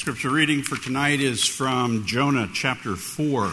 Scripture 0.00 0.30
reading 0.30 0.62
for 0.62 0.82
tonight 0.82 1.20
is 1.20 1.44
from 1.44 2.06
Jonah 2.06 2.48
chapter 2.54 2.96
4. 2.96 3.52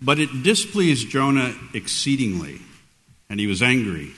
But 0.00 0.20
it 0.20 0.44
displeased 0.44 1.10
Jonah 1.10 1.56
exceedingly, 1.74 2.60
and 3.28 3.40
he 3.40 3.48
was 3.48 3.64
angry. 3.64 4.12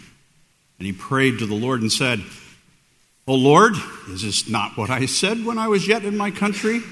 And 0.78 0.86
he 0.86 0.92
prayed 0.92 1.38
to 1.38 1.46
the 1.46 1.54
Lord 1.54 1.80
and 1.80 1.90
said, 1.90 2.20
O 3.26 3.34
Lord, 3.34 3.76
is 4.10 4.24
this 4.24 4.46
not 4.46 4.76
what 4.76 4.90
I 4.90 5.06
said 5.06 5.46
when 5.46 5.56
I 5.56 5.68
was 5.68 5.88
yet 5.88 6.04
in 6.04 6.18
my 6.18 6.30
country? 6.30 6.82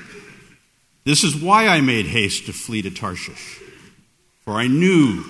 This 1.05 1.23
is 1.23 1.37
why 1.37 1.67
I 1.67 1.83
made 1.83 2.07
haste 2.07 2.47
to 2.47 2.55
flee 2.55 2.81
to 2.81 2.91
Tarshish. 2.91 3.61
For 4.47 4.55
I 4.55 4.69
knew 4.69 5.23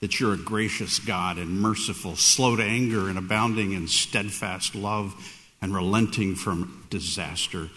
that 0.00 0.20
you're 0.20 0.34
a 0.34 0.36
gracious 0.36 0.98
God 0.98 1.38
and 1.38 1.58
merciful, 1.58 2.16
slow 2.16 2.54
to 2.54 2.62
anger, 2.62 3.08
and 3.08 3.16
abounding 3.16 3.72
in 3.72 3.88
steadfast 3.88 4.74
love 4.74 5.38
and 5.62 5.74
relenting 5.74 6.34
from 6.34 6.86
disaster. 6.90 7.68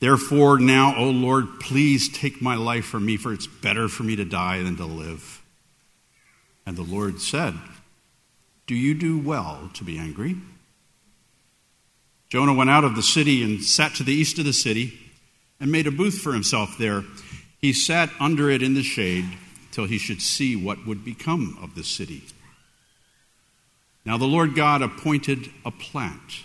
Therefore, 0.00 0.58
now, 0.58 0.96
O 0.96 1.10
Lord, 1.10 1.60
please 1.60 2.08
take 2.08 2.42
my 2.42 2.56
life 2.56 2.86
from 2.86 3.06
me, 3.06 3.16
for 3.16 3.32
it's 3.32 3.46
better 3.46 3.88
for 3.88 4.02
me 4.02 4.16
to 4.16 4.24
die 4.24 4.62
than 4.62 4.76
to 4.76 4.84
live. 4.84 5.42
And 6.66 6.76
the 6.76 6.82
Lord 6.82 7.20
said, 7.20 7.54
Do 8.66 8.74
you 8.74 8.94
do 8.94 9.18
well 9.18 9.70
to 9.74 9.84
be 9.84 9.98
angry? 9.98 10.36
Jonah 12.28 12.54
went 12.54 12.70
out 12.70 12.84
of 12.84 12.96
the 12.96 13.02
city 13.02 13.42
and 13.42 13.62
sat 13.62 13.94
to 13.96 14.02
the 14.02 14.14
east 14.14 14.38
of 14.38 14.44
the 14.44 14.52
city 14.52 14.98
and 15.60 15.70
made 15.70 15.86
a 15.86 15.90
booth 15.90 16.18
for 16.18 16.32
himself 16.32 16.76
there. 16.78 17.04
He 17.58 17.72
sat 17.72 18.10
under 18.18 18.50
it 18.50 18.62
in 18.62 18.74
the 18.74 18.82
shade 18.82 19.26
till 19.70 19.84
he 19.84 19.98
should 19.98 20.22
see 20.22 20.56
what 20.56 20.86
would 20.86 21.04
become 21.04 21.58
of 21.62 21.74
the 21.74 21.84
city. 21.84 22.24
Now 24.04 24.18
the 24.18 24.24
Lord 24.24 24.54
God 24.54 24.82
appointed 24.82 25.50
a 25.64 25.70
plant 25.70 26.44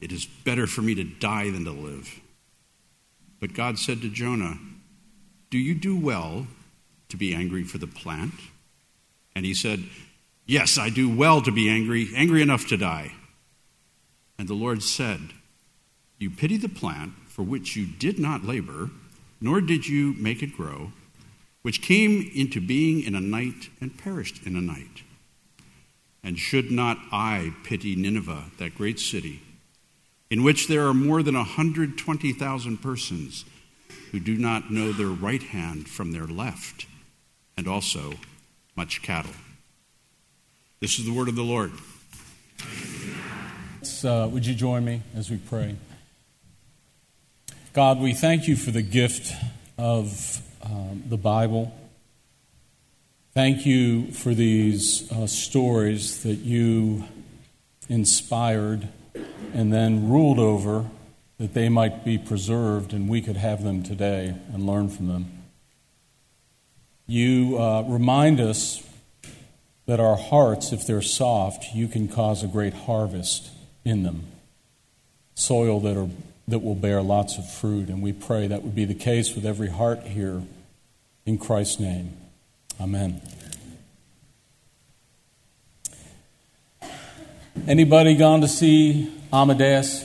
It 0.00 0.12
is 0.12 0.26
better 0.26 0.66
for 0.66 0.82
me 0.82 0.94
to 0.94 1.04
die 1.04 1.50
than 1.50 1.64
to 1.64 1.70
live. 1.70 2.20
But 3.38 3.54
God 3.54 3.78
said 3.78 4.00
to 4.02 4.10
Jonah, 4.10 4.58
Do 5.50 5.58
you 5.58 5.74
do 5.74 5.96
well 5.96 6.46
to 7.08 7.16
be 7.16 7.34
angry 7.34 7.64
for 7.64 7.78
the 7.78 7.86
plant? 7.86 8.34
And 9.34 9.44
he 9.44 9.54
said, 9.54 9.84
Yes, 10.46 10.78
I 10.78 10.90
do 10.90 11.14
well 11.14 11.42
to 11.42 11.52
be 11.52 11.68
angry, 11.68 12.08
angry 12.14 12.42
enough 12.42 12.66
to 12.68 12.76
die. 12.76 13.12
And 14.38 14.48
the 14.48 14.54
Lord 14.54 14.82
said, 14.82 15.20
You 16.18 16.30
pity 16.30 16.56
the 16.56 16.68
plant 16.68 17.12
for 17.28 17.42
which 17.42 17.76
you 17.76 17.86
did 17.86 18.18
not 18.18 18.44
labor, 18.44 18.90
nor 19.40 19.60
did 19.60 19.86
you 19.86 20.14
make 20.14 20.42
it 20.42 20.56
grow 20.56 20.92
which 21.62 21.82
came 21.82 22.30
into 22.34 22.60
being 22.60 23.02
in 23.02 23.14
a 23.14 23.20
night 23.20 23.68
and 23.80 23.98
perished 23.98 24.46
in 24.46 24.56
a 24.56 24.60
night. 24.60 25.02
And 26.22 26.38
should 26.38 26.70
not 26.70 26.98
I 27.12 27.54
pity 27.64 27.96
Nineveh, 27.96 28.46
that 28.58 28.74
great 28.74 28.98
city, 28.98 29.42
in 30.30 30.44
which 30.44 30.68
there 30.68 30.86
are 30.86 30.94
more 30.94 31.22
than 31.22 31.34
120,000 31.34 32.78
persons 32.78 33.44
who 34.12 34.20
do 34.20 34.36
not 34.36 34.70
know 34.70 34.92
their 34.92 35.08
right 35.08 35.42
hand 35.42 35.88
from 35.88 36.12
their 36.12 36.26
left, 36.26 36.86
and 37.56 37.66
also 37.66 38.14
much 38.76 39.02
cattle? 39.02 39.32
This 40.80 40.98
is 40.98 41.04
the 41.04 41.12
word 41.12 41.28
of 41.28 41.36
the 41.36 41.42
Lord. 41.42 41.72
Uh, 44.02 44.28
would 44.30 44.46
you 44.46 44.54
join 44.54 44.84
me 44.84 45.02
as 45.14 45.30
we 45.30 45.36
pray? 45.36 45.76
God, 47.72 48.00
we 48.00 48.14
thank 48.14 48.48
you 48.48 48.56
for 48.56 48.70
the 48.70 48.82
gift 48.82 49.32
of 49.78 50.40
um, 50.64 51.04
the 51.08 51.16
Bible. 51.16 51.74
Thank 53.32 53.64
you 53.64 54.10
for 54.10 54.34
these 54.34 55.10
uh, 55.12 55.26
stories 55.26 56.22
that 56.22 56.36
you 56.36 57.04
inspired 57.88 58.88
and 59.54 59.72
then 59.72 60.08
ruled 60.08 60.38
over 60.38 60.86
that 61.38 61.54
they 61.54 61.68
might 61.68 62.04
be 62.04 62.18
preserved 62.18 62.92
and 62.92 63.08
we 63.08 63.22
could 63.22 63.36
have 63.36 63.62
them 63.64 63.82
today 63.82 64.34
and 64.52 64.66
learn 64.66 64.88
from 64.88 65.08
them. 65.08 65.42
You 67.06 67.58
uh, 67.58 67.82
remind 67.82 68.40
us 68.40 68.86
that 69.86 70.00
our 70.00 70.16
hearts, 70.16 70.72
if 70.72 70.86
they're 70.86 71.02
soft, 71.02 71.74
you 71.74 71.88
can 71.88 72.08
cause 72.08 72.44
a 72.44 72.46
great 72.46 72.74
harvest 72.74 73.50
in 73.84 74.02
them. 74.02 74.24
Soil 75.34 75.80
that 75.80 75.96
are 75.96 76.08
that 76.50 76.60
will 76.60 76.74
bear 76.74 77.00
lots 77.00 77.38
of 77.38 77.50
fruit. 77.50 77.88
And 77.88 78.02
we 78.02 78.12
pray 78.12 78.46
that 78.48 78.62
would 78.62 78.74
be 78.74 78.84
the 78.84 78.94
case 78.94 79.34
with 79.34 79.46
every 79.46 79.70
heart 79.70 80.02
here 80.02 80.42
in 81.24 81.38
Christ's 81.38 81.80
name. 81.80 82.16
Amen. 82.80 83.20
Anybody 87.68 88.14
gone 88.14 88.40
to 88.40 88.48
see 88.48 89.12
Amadeus? 89.32 90.04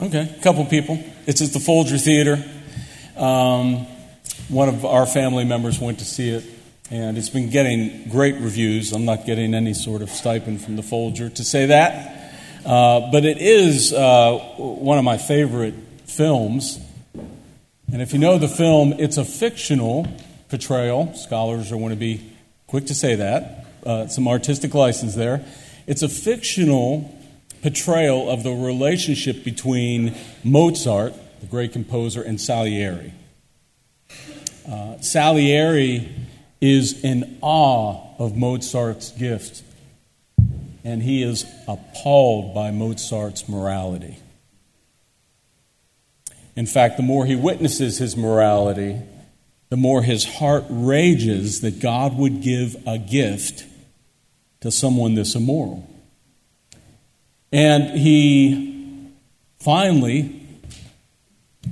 Okay, 0.00 0.34
a 0.38 0.42
couple 0.42 0.64
people. 0.64 1.02
It's 1.26 1.40
at 1.42 1.50
the 1.50 1.60
Folger 1.60 1.96
Theater. 1.96 2.42
Um, 3.16 3.86
one 4.48 4.68
of 4.68 4.84
our 4.84 5.06
family 5.06 5.44
members 5.44 5.78
went 5.78 6.00
to 6.00 6.04
see 6.04 6.30
it, 6.30 6.44
and 6.90 7.16
it's 7.16 7.28
been 7.28 7.50
getting 7.50 8.08
great 8.08 8.34
reviews. 8.36 8.92
I'm 8.92 9.04
not 9.04 9.26
getting 9.26 9.54
any 9.54 9.74
sort 9.74 10.02
of 10.02 10.10
stipend 10.10 10.60
from 10.60 10.74
the 10.76 10.82
Folger 10.82 11.28
to 11.30 11.44
say 11.44 11.66
that. 11.66 12.34
Uh, 12.66 13.10
but 13.12 13.24
it 13.24 13.38
is 13.38 13.92
uh, 13.92 14.38
one 14.56 14.98
of 14.98 15.04
my 15.04 15.18
favorite 15.18 15.74
films. 16.06 16.80
And 17.92 18.02
if 18.02 18.12
you 18.12 18.18
know 18.18 18.38
the 18.38 18.48
film, 18.48 18.94
it's 18.98 19.18
a 19.18 19.24
fictional 19.24 20.06
portrayal. 20.48 21.14
Scholars 21.14 21.70
are 21.70 21.76
going 21.76 21.90
to 21.90 21.96
be 21.96 22.32
quick 22.66 22.86
to 22.86 22.94
say 22.94 23.14
that. 23.14 23.59
Uh, 23.84 24.06
some 24.06 24.28
artistic 24.28 24.74
license 24.74 25.14
there. 25.14 25.44
It's 25.86 26.02
a 26.02 26.08
fictional 26.08 27.16
portrayal 27.62 28.30
of 28.30 28.42
the 28.42 28.52
relationship 28.52 29.44
between 29.44 30.16
Mozart, 30.44 31.14
the 31.40 31.46
great 31.46 31.72
composer, 31.72 32.22
and 32.22 32.40
Salieri. 32.40 33.12
Uh, 34.70 35.00
Salieri 35.00 36.08
is 36.60 37.02
in 37.02 37.38
awe 37.40 38.14
of 38.18 38.36
Mozart's 38.36 39.10
gift 39.12 39.62
and 40.84 41.02
he 41.02 41.22
is 41.22 41.44
appalled 41.68 42.54
by 42.54 42.70
Mozart's 42.70 43.48
morality. 43.48 44.18
In 46.56 46.66
fact, 46.66 46.96
the 46.96 47.02
more 47.02 47.26
he 47.26 47.36
witnesses 47.36 47.98
his 47.98 48.16
morality, 48.16 49.00
the 49.68 49.76
more 49.76 50.02
his 50.02 50.24
heart 50.24 50.64
rages 50.68 51.60
that 51.60 51.80
God 51.80 52.16
would 52.16 52.42
give 52.42 52.76
a 52.86 52.98
gift 52.98 53.64
to 54.60 54.70
someone 54.70 55.14
this 55.14 55.34
immoral. 55.34 55.88
And 57.52 57.98
he 57.98 59.12
finally 59.58 60.36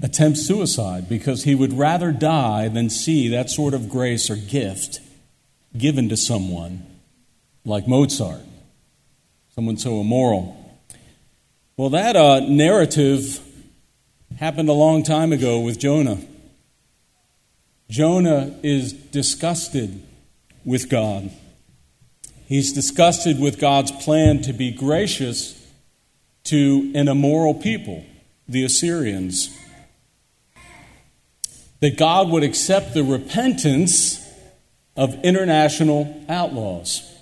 attempts 0.03 0.47
suicide 0.47 1.09
because 1.09 1.45
he 1.45 1.55
would 1.55 1.73
rather 1.73 2.13
die 2.13 2.69
than 2.69 2.91
see 2.91 3.29
that 3.29 3.51
sort 3.51 3.75
of 3.75 3.89
grace 3.89 4.31
or 4.31 4.37
gift 4.37 5.01
given 5.77 6.09
to 6.09 6.17
someone 6.17 6.85
like 7.65 7.87
Mozart 7.87 8.43
someone 9.59 9.77
so 9.77 10.01
immoral. 10.01 10.57
Well, 11.77 11.91
that 11.91 12.15
uh, 12.15 12.39
narrative 12.39 13.41
happened 14.39 14.69
a 14.69 14.73
long 14.73 15.03
time 15.03 15.33
ago 15.33 15.59
with 15.59 15.81
Jonah. 15.81 16.19
Jonah 17.91 18.57
is 18.63 18.93
disgusted 18.93 20.01
with 20.65 20.89
God. 20.89 21.33
He's 22.49 22.73
disgusted 22.73 23.39
with 23.39 23.61
God's 23.61 23.93
plan 23.93 24.41
to 24.43 24.55
be 24.55 24.71
gracious 24.71 25.55
to 26.45 26.91
an 26.95 27.07
immoral 27.07 27.53
people, 27.53 28.07
the 28.49 28.65
Assyrians. 28.65 29.55
That 31.81 31.99
God 31.99 32.31
would 32.31 32.43
accept 32.43 32.95
the 32.95 33.05
repentance 33.05 34.27
of 34.97 35.23
international 35.23 36.25
outlaws. 36.27 37.19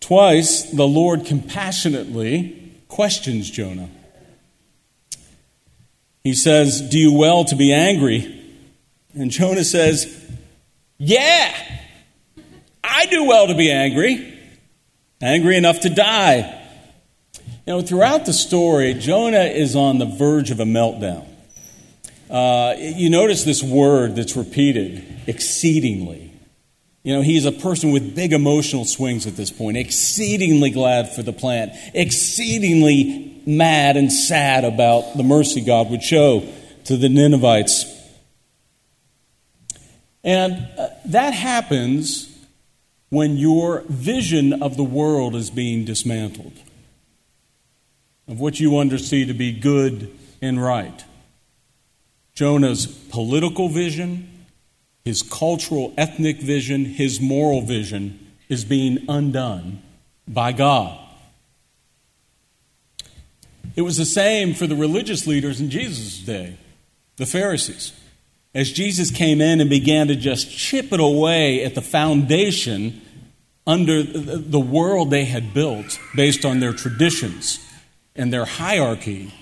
Twice, 0.00 0.64
the 0.72 0.88
Lord 0.88 1.26
compassionately 1.26 2.72
questions 2.88 3.48
Jonah. 3.48 3.88
He 6.24 6.34
says, 6.34 6.80
Do 6.80 6.98
you 6.98 7.12
well 7.12 7.44
to 7.44 7.54
be 7.54 7.72
angry? 7.72 8.42
And 9.14 9.30
Jonah 9.30 9.62
says, 9.62 10.28
Yeah, 10.98 11.54
I 12.84 13.06
do 13.06 13.24
well 13.24 13.46
to 13.46 13.54
be 13.54 13.72
angry, 13.72 14.38
angry 15.20 15.56
enough 15.56 15.80
to 15.80 15.88
die. 15.88 16.60
You 17.66 17.72
know, 17.72 17.82
throughout 17.82 18.26
the 18.26 18.32
story, 18.32 18.92
Jonah 18.94 19.44
is 19.44 19.74
on 19.74 19.98
the 19.98 20.04
verge 20.04 20.50
of 20.50 20.60
a 20.60 20.64
meltdown. 20.64 21.26
Uh, 22.28 22.74
you 22.78 23.08
notice 23.08 23.44
this 23.44 23.62
word 23.62 24.16
that's 24.16 24.36
repeated 24.36 25.04
exceedingly. 25.26 26.32
You 27.02 27.14
know, 27.14 27.22
he's 27.22 27.46
a 27.46 27.52
person 27.52 27.90
with 27.90 28.14
big 28.14 28.32
emotional 28.32 28.84
swings 28.84 29.26
at 29.26 29.36
this 29.36 29.50
point, 29.50 29.76
exceedingly 29.76 30.70
glad 30.70 31.10
for 31.10 31.22
the 31.22 31.32
plant, 31.32 31.72
exceedingly 31.94 33.42
mad 33.46 33.96
and 33.96 34.12
sad 34.12 34.64
about 34.64 35.16
the 35.16 35.22
mercy 35.22 35.60
God 35.62 35.90
would 35.90 36.02
show 36.02 36.46
to 36.84 36.96
the 36.96 37.08
Ninevites. 37.08 37.84
And 40.22 40.66
uh, 40.78 40.88
that 41.06 41.34
happens 41.34 42.33
when 43.14 43.36
your 43.36 43.84
vision 43.88 44.60
of 44.60 44.76
the 44.76 44.84
world 44.84 45.36
is 45.36 45.48
being 45.48 45.84
dismantled, 45.84 46.52
of 48.26 48.40
what 48.40 48.58
you 48.58 48.76
understand 48.76 49.28
to 49.28 49.34
be 49.34 49.52
good 49.52 50.12
and 50.42 50.60
right. 50.60 51.04
Jonah's 52.34 52.86
political 52.86 53.68
vision, 53.68 54.46
his 55.04 55.22
cultural, 55.22 55.94
ethnic 55.96 56.40
vision, 56.40 56.84
his 56.84 57.20
moral 57.20 57.62
vision 57.62 58.18
is 58.48 58.64
being 58.64 58.98
undone 59.08 59.80
by 60.26 60.50
God. 60.50 60.98
It 63.76 63.82
was 63.82 63.96
the 63.96 64.04
same 64.04 64.54
for 64.54 64.66
the 64.66 64.76
religious 64.76 65.24
leaders 65.24 65.60
in 65.60 65.70
Jesus' 65.70 66.18
day, 66.18 66.56
the 67.16 67.26
Pharisees. 67.26 67.92
As 68.54 68.70
Jesus 68.70 69.10
came 69.10 69.40
in 69.40 69.60
and 69.60 69.68
began 69.68 70.06
to 70.06 70.14
just 70.14 70.50
chip 70.50 70.92
it 70.92 71.00
away 71.00 71.64
at 71.64 71.74
the 71.74 71.82
foundation 71.82 73.02
under 73.66 74.02
the 74.02 74.60
world 74.60 75.10
they 75.10 75.24
had 75.24 75.52
built 75.52 75.98
based 76.14 76.44
on 76.44 76.60
their 76.60 76.72
traditions 76.72 77.58
and 78.14 78.32
their 78.32 78.44
hierarchy, 78.44 79.34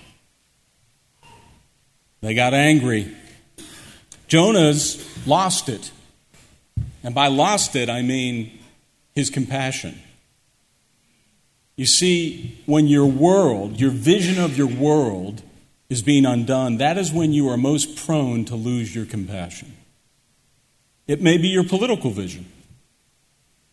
they 2.23 2.35
got 2.35 2.55
angry. 2.55 3.15
Jonah's 4.29 5.27
lost 5.27 5.69
it. 5.69 5.91
And 7.03 7.15
by 7.15 7.27
lost 7.27 7.77
it, 7.77 7.91
I 7.91 8.01
mean 8.01 8.59
his 9.15 9.29
compassion. 9.29 10.01
You 11.77 11.85
see, 11.85 12.59
when 12.65 12.87
your 12.87 13.07
world, 13.07 13.81
your 13.81 13.91
vision 13.91 14.43
of 14.43 14.57
your 14.57 14.69
world, 14.69 15.43
is 15.93 16.03
being 16.03 16.27
undone, 16.27 16.79
that 16.79 16.99
is 16.99 17.13
when 17.13 17.33
you 17.33 17.49
are 17.49 17.57
most 17.57 17.97
prone 17.97 18.45
to 18.47 18.57
lose 18.57 18.95
your 18.95 19.05
compassion. 19.05 19.77
It 21.07 21.21
may 21.21 21.37
be 21.37 21.49
your 21.49 21.65
political 21.65 22.11
vision. 22.11 22.47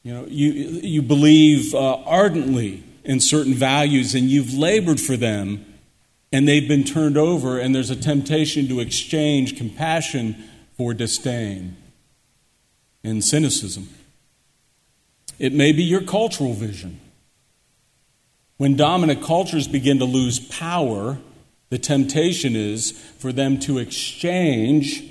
You 0.03 0.13
know, 0.13 0.25
you, 0.27 0.51
you 0.51 1.01
believe 1.01 1.73
uh, 1.73 1.95
ardently 2.03 2.83
in 3.03 3.19
certain 3.19 3.53
values 3.53 4.13
and 4.13 4.29
you've 4.29 4.53
labored 4.53 4.99
for 4.99 5.17
them 5.17 5.65
and 6.31 6.47
they've 6.47 6.67
been 6.67 6.83
turned 6.83 7.17
over, 7.17 7.57
and 7.57 7.73
there's 7.73 7.89
a 7.89 7.95
temptation 7.95 8.67
to 8.67 8.79
exchange 8.79 9.57
compassion 9.57 10.35
for 10.77 10.93
disdain 10.93 11.75
and 13.03 13.23
cynicism. 13.23 13.89
It 15.39 15.53
may 15.53 15.71
be 15.71 15.83
your 15.83 16.01
cultural 16.01 16.53
vision. 16.53 16.99
When 18.57 18.75
dominant 18.75 19.23
cultures 19.23 19.67
begin 19.67 19.97
to 19.99 20.05
lose 20.05 20.39
power, 20.39 21.17
the 21.69 21.77
temptation 21.77 22.55
is 22.55 22.91
for 23.19 23.31
them 23.31 23.59
to 23.59 23.77
exchange 23.77 25.03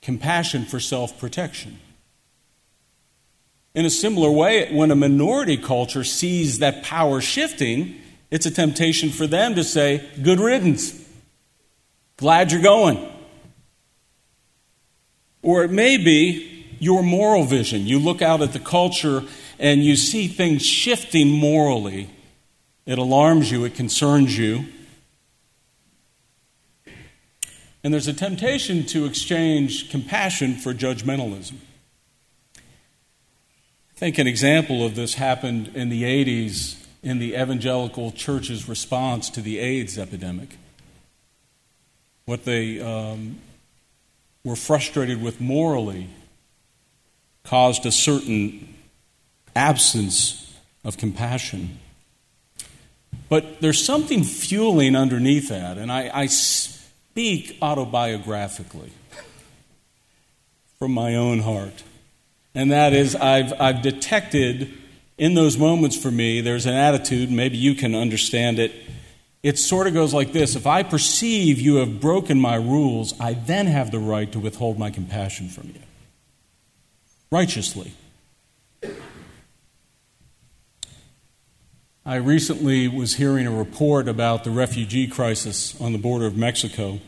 compassion 0.00 0.64
for 0.64 0.80
self 0.80 1.18
protection. 1.18 1.78
In 3.74 3.86
a 3.86 3.90
similar 3.90 4.30
way, 4.30 4.70
when 4.72 4.90
a 4.90 4.96
minority 4.96 5.56
culture 5.56 6.04
sees 6.04 6.58
that 6.58 6.82
power 6.82 7.20
shifting, 7.20 7.94
it's 8.30 8.44
a 8.44 8.50
temptation 8.50 9.10
for 9.10 9.26
them 9.26 9.54
to 9.54 9.64
say, 9.64 10.06
Good 10.22 10.40
riddance. 10.40 10.98
Glad 12.18 12.52
you're 12.52 12.62
going. 12.62 13.08
Or 15.42 15.64
it 15.64 15.70
may 15.70 15.96
be 15.96 16.66
your 16.78 17.02
moral 17.02 17.44
vision. 17.44 17.86
You 17.86 17.98
look 17.98 18.22
out 18.22 18.42
at 18.42 18.52
the 18.52 18.60
culture 18.60 19.22
and 19.58 19.84
you 19.84 19.96
see 19.96 20.28
things 20.28 20.64
shifting 20.64 21.28
morally. 21.28 22.10
It 22.86 22.98
alarms 22.98 23.50
you, 23.50 23.64
it 23.64 23.74
concerns 23.74 24.36
you. 24.36 24.66
And 27.84 27.92
there's 27.92 28.06
a 28.06 28.12
temptation 28.12 28.84
to 28.86 29.06
exchange 29.06 29.90
compassion 29.90 30.54
for 30.54 30.72
judgmentalism. 30.72 31.56
I 32.56 32.60
think 33.96 34.18
an 34.18 34.26
example 34.26 34.84
of 34.84 34.94
this 34.94 35.14
happened 35.14 35.68
in 35.74 35.88
the 35.88 36.02
80s 36.04 36.76
in 37.02 37.18
the 37.18 37.34
evangelical 37.34 38.12
church's 38.12 38.68
response 38.68 39.28
to 39.30 39.40
the 39.40 39.58
AIDS 39.58 39.98
epidemic. 39.98 40.56
What 42.24 42.44
they 42.44 42.80
um, 42.80 43.38
were 44.44 44.56
frustrated 44.56 45.20
with 45.20 45.40
morally 45.40 46.08
caused 47.44 47.84
a 47.86 47.90
certain 47.90 48.74
absence 49.56 50.56
of 50.84 50.96
compassion. 50.96 51.78
But 53.28 53.60
there's 53.60 53.84
something 53.84 54.22
fueling 54.24 54.94
underneath 54.94 55.48
that, 55.48 55.78
and 55.78 55.90
I, 55.90 56.10
I 56.12 56.26
speak 57.12 57.60
autobiographically 57.60 58.88
from 60.78 60.92
my 60.92 61.14
own 61.14 61.40
heart. 61.40 61.82
And 62.54 62.72
that 62.72 62.94
is, 62.94 63.14
I've, 63.14 63.52
I've 63.60 63.82
detected 63.82 64.72
in 65.18 65.34
those 65.34 65.58
moments 65.58 65.94
for 65.94 66.10
me, 66.10 66.40
there's 66.40 66.64
an 66.64 66.72
attitude, 66.72 67.30
maybe 67.30 67.58
you 67.58 67.74
can 67.74 67.94
understand 67.94 68.58
it. 68.58 68.72
It 69.42 69.58
sort 69.58 69.86
of 69.86 69.92
goes 69.92 70.14
like 70.14 70.32
this 70.32 70.56
If 70.56 70.66
I 70.66 70.82
perceive 70.82 71.60
you 71.60 71.76
have 71.76 72.00
broken 72.00 72.40
my 72.40 72.54
rules, 72.54 73.12
I 73.20 73.34
then 73.34 73.66
have 73.66 73.90
the 73.90 73.98
right 73.98 74.32
to 74.32 74.38
withhold 74.38 74.78
my 74.78 74.90
compassion 74.90 75.50
from 75.50 75.68
you. 75.68 75.82
Righteously. 77.30 77.92
I 82.04 82.16
recently 82.16 82.88
was 82.88 83.14
hearing 83.14 83.46
a 83.46 83.52
report 83.52 84.08
about 84.08 84.42
the 84.42 84.50
refugee 84.50 85.06
crisis 85.06 85.80
on 85.80 85.92
the 85.92 85.98
border 85.98 86.26
of 86.26 86.36
Mexico. 86.36 86.98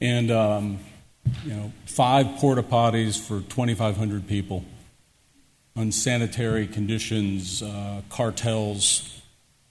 And, 0.00 0.30
um, 0.30 0.78
you 1.44 1.52
know, 1.52 1.72
five 1.84 2.38
porta 2.38 2.62
potties 2.62 3.20
for 3.20 3.42
2,500 3.42 4.26
people, 4.26 4.64
unsanitary 5.76 6.66
conditions, 6.66 7.62
uh, 7.62 8.00
cartels, 8.08 9.20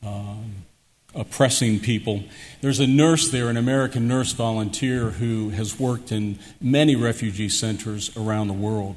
um, 0.03 0.57
oppressing 1.15 1.79
people. 1.79 2.23
There's 2.61 2.79
a 2.79 2.87
nurse 2.87 3.31
there, 3.31 3.49
an 3.49 3.57
American 3.57 4.07
nurse 4.07 4.31
volunteer, 4.31 5.09
who 5.09 5.49
has 5.49 5.79
worked 5.79 6.11
in 6.11 6.37
many 6.61 6.95
refugee 6.95 7.49
centers 7.49 8.15
around 8.15 8.47
the 8.47 8.53
world 8.53 8.95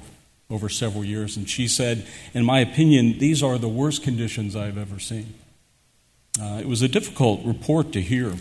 over 0.50 0.68
several 0.68 1.04
years. 1.04 1.36
And 1.36 1.48
she 1.48 1.68
said, 1.68 2.06
In 2.32 2.44
my 2.44 2.60
opinion, 2.60 3.18
these 3.18 3.42
are 3.42 3.58
the 3.58 3.68
worst 3.68 4.02
conditions 4.02 4.54
I've 4.54 4.78
ever 4.78 4.98
seen. 4.98 5.34
Uh, 6.40 6.58
it 6.60 6.66
was 6.66 6.82
a 6.82 6.88
difficult 6.88 7.44
report 7.44 7.92
to 7.92 8.00
hear. 8.00 8.34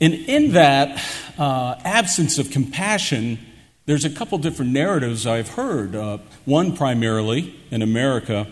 And 0.00 0.14
in 0.14 0.52
that 0.52 1.00
uh, 1.38 1.76
absence 1.84 2.38
of 2.38 2.50
compassion, 2.50 3.38
there's 3.86 4.04
a 4.04 4.10
couple 4.10 4.38
different 4.38 4.72
narratives 4.72 5.26
I've 5.26 5.50
heard. 5.50 5.94
Uh, 5.94 6.18
one 6.44 6.76
primarily 6.76 7.54
in 7.70 7.82
America, 7.82 8.46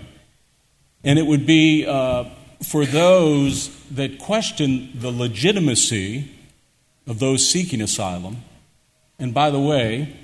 and 1.03 1.19
it 1.19 1.27
would 1.27 1.47
be 1.47 1.87
uh, 1.87 2.25
for 2.63 2.85
those 2.85 3.69
that 3.91 4.19
question 4.19 4.91
the 4.95 5.11
legitimacy 5.11 6.31
of 7.07 7.19
those 7.19 7.49
seeking 7.49 7.81
asylum. 7.81 8.39
And 9.19 9.35
by 9.35 9.51
the 9.51 9.61
way, 9.61 10.17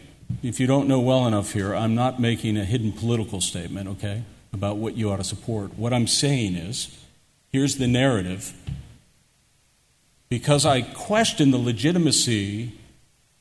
if 0.43 0.61
you 0.61 0.67
don't 0.67 0.89
know 0.89 1.01
well 1.01 1.27
enough 1.27 1.53
here, 1.53 1.75
I'm 1.75 1.95
not 1.95 2.21
making 2.21 2.57
a 2.57 2.65
hidden 2.65 2.93
political 2.93 3.41
statement, 3.41 3.89
okay, 3.89 4.23
about 4.53 4.77
what 4.77 4.97
you 4.97 5.11
ought 5.11 5.17
to 5.17 5.25
support. 5.25 5.79
What 5.79 5.93
I'm 5.93 6.07
saying 6.07 6.55
is 6.55 6.97
here's 7.53 7.77
the 7.77 7.87
narrative. 7.87 8.53
Because 10.29 10.67
I 10.67 10.83
question 10.83 11.53
the 11.53 11.59
legitimacy 11.59 12.73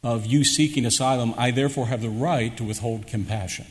of 0.04 0.26
you 0.26 0.44
seeking 0.44 0.86
asylum, 0.86 1.34
I 1.38 1.50
therefore 1.52 1.88
have 1.88 2.02
the 2.02 2.10
right 2.10 2.56
to 2.58 2.64
withhold 2.64 3.08
compassion. 3.08 3.66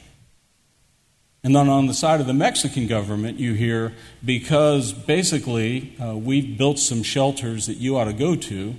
And 1.44 1.54
then 1.54 1.68
on 1.68 1.86
the 1.86 1.94
side 1.94 2.20
of 2.20 2.26
the 2.26 2.34
Mexican 2.34 2.86
government, 2.86 3.38
you 3.38 3.52
hear 3.52 3.92
because 4.24 4.92
basically 4.92 5.94
uh, 6.02 6.16
we've 6.16 6.56
built 6.56 6.78
some 6.78 7.02
shelters 7.02 7.66
that 7.66 7.76
you 7.76 7.96
ought 7.98 8.04
to 8.04 8.14
go 8.14 8.34
to, 8.34 8.74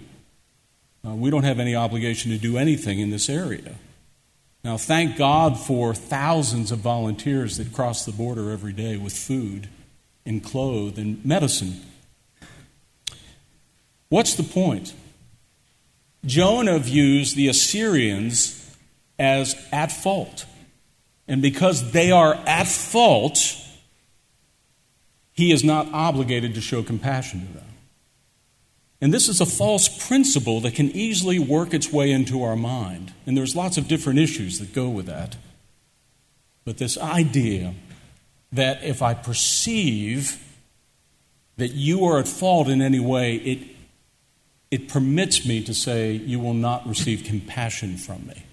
uh, 1.08 1.14
we 1.14 1.30
don't 1.30 1.44
have 1.44 1.60
any 1.60 1.76
obligation 1.76 2.32
to 2.32 2.38
do 2.38 2.58
anything 2.58 3.00
in 3.00 3.12
this 3.12 3.30
area. 3.30 3.76
Now, 4.66 4.78
thank 4.78 5.16
God 5.16 5.60
for 5.60 5.94
thousands 5.94 6.72
of 6.72 6.80
volunteers 6.80 7.58
that 7.58 7.72
cross 7.72 8.04
the 8.04 8.12
border 8.12 8.50
every 8.50 8.74
day 8.74 8.98
with 8.98 9.14
food 9.14 9.70
and 10.26 10.44
clothes 10.44 10.98
and 10.98 11.24
medicine. 11.24 11.82
What's 14.10 14.34
the 14.34 14.42
point? 14.42 14.96
Jonah 16.26 16.80
views 16.80 17.36
the 17.36 17.48
Assyrians 17.48 18.76
as 19.20 19.56
at 19.72 19.92
fault. 19.92 20.48
And 21.28 21.44
because 21.44 21.92
they 21.92 22.10
are 22.10 22.34
at 22.34 22.66
fault, 22.66 23.38
he 25.32 25.52
is 25.52 25.64
not 25.64 25.94
obligated 25.94 26.56
to 26.56 26.62
show 26.62 26.82
compassion 26.82 27.46
to 27.46 27.54
them. 27.54 27.75
And 29.02 29.14
this 29.14 29.28
is 29.28 29.42
a 29.42 29.46
false 29.46 30.08
principle 30.08 30.62
that 30.62 30.76
can 30.76 30.90
easily 30.92 31.38
work 31.38 31.74
its 31.74 31.92
way 31.92 32.12
into 32.12 32.44
our 32.44 32.56
mind. 32.56 33.14
And 33.26 33.38
there's 33.38 33.56
lots 33.56 33.78
of 33.78 33.88
different 33.88 34.20
issues 34.20 34.60
that 34.60 34.74
go 34.74 34.90
with 34.90 35.06
that. 35.08 35.38
But 36.64 36.78
this 36.78 36.98
idea 36.98 37.74
that 38.52 38.84
if 38.84 39.02
I 39.02 39.14
perceive 39.14 40.42
that 41.58 41.70
you 41.70 42.06
are 42.06 42.20
at 42.20 42.28
fault 42.28 42.68
in 42.68 42.82
any 42.82 43.00
way, 43.00 43.36
it, 43.36 43.68
it 44.72 44.90
permits 44.90 45.46
me 45.46 45.64
to 45.64 45.74
say, 45.74 46.14
You 46.14 46.40
will 46.40 46.54
not 46.54 46.88
receive 46.88 47.24
compassion 47.24 47.98
from 47.98 48.28
me. 48.28 48.44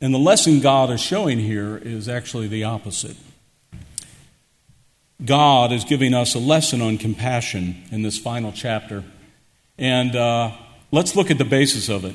And 0.00 0.12
the 0.12 0.18
lesson 0.18 0.60
God 0.60 0.90
is 0.90 1.00
showing 1.00 1.38
here 1.38 1.76
is 1.78 2.08
actually 2.08 2.48
the 2.48 2.64
opposite. 2.64 3.16
God 5.24 5.72
is 5.72 5.84
giving 5.84 6.12
us 6.12 6.34
a 6.34 6.38
lesson 6.38 6.82
on 6.82 6.98
compassion 6.98 7.82
in 7.90 8.02
this 8.02 8.18
final 8.18 8.52
chapter. 8.52 9.02
And 9.78 10.14
uh, 10.14 10.52
let's 10.92 11.16
look 11.16 11.30
at 11.30 11.38
the 11.38 11.44
basis 11.44 11.88
of 11.88 12.04
it. 12.04 12.14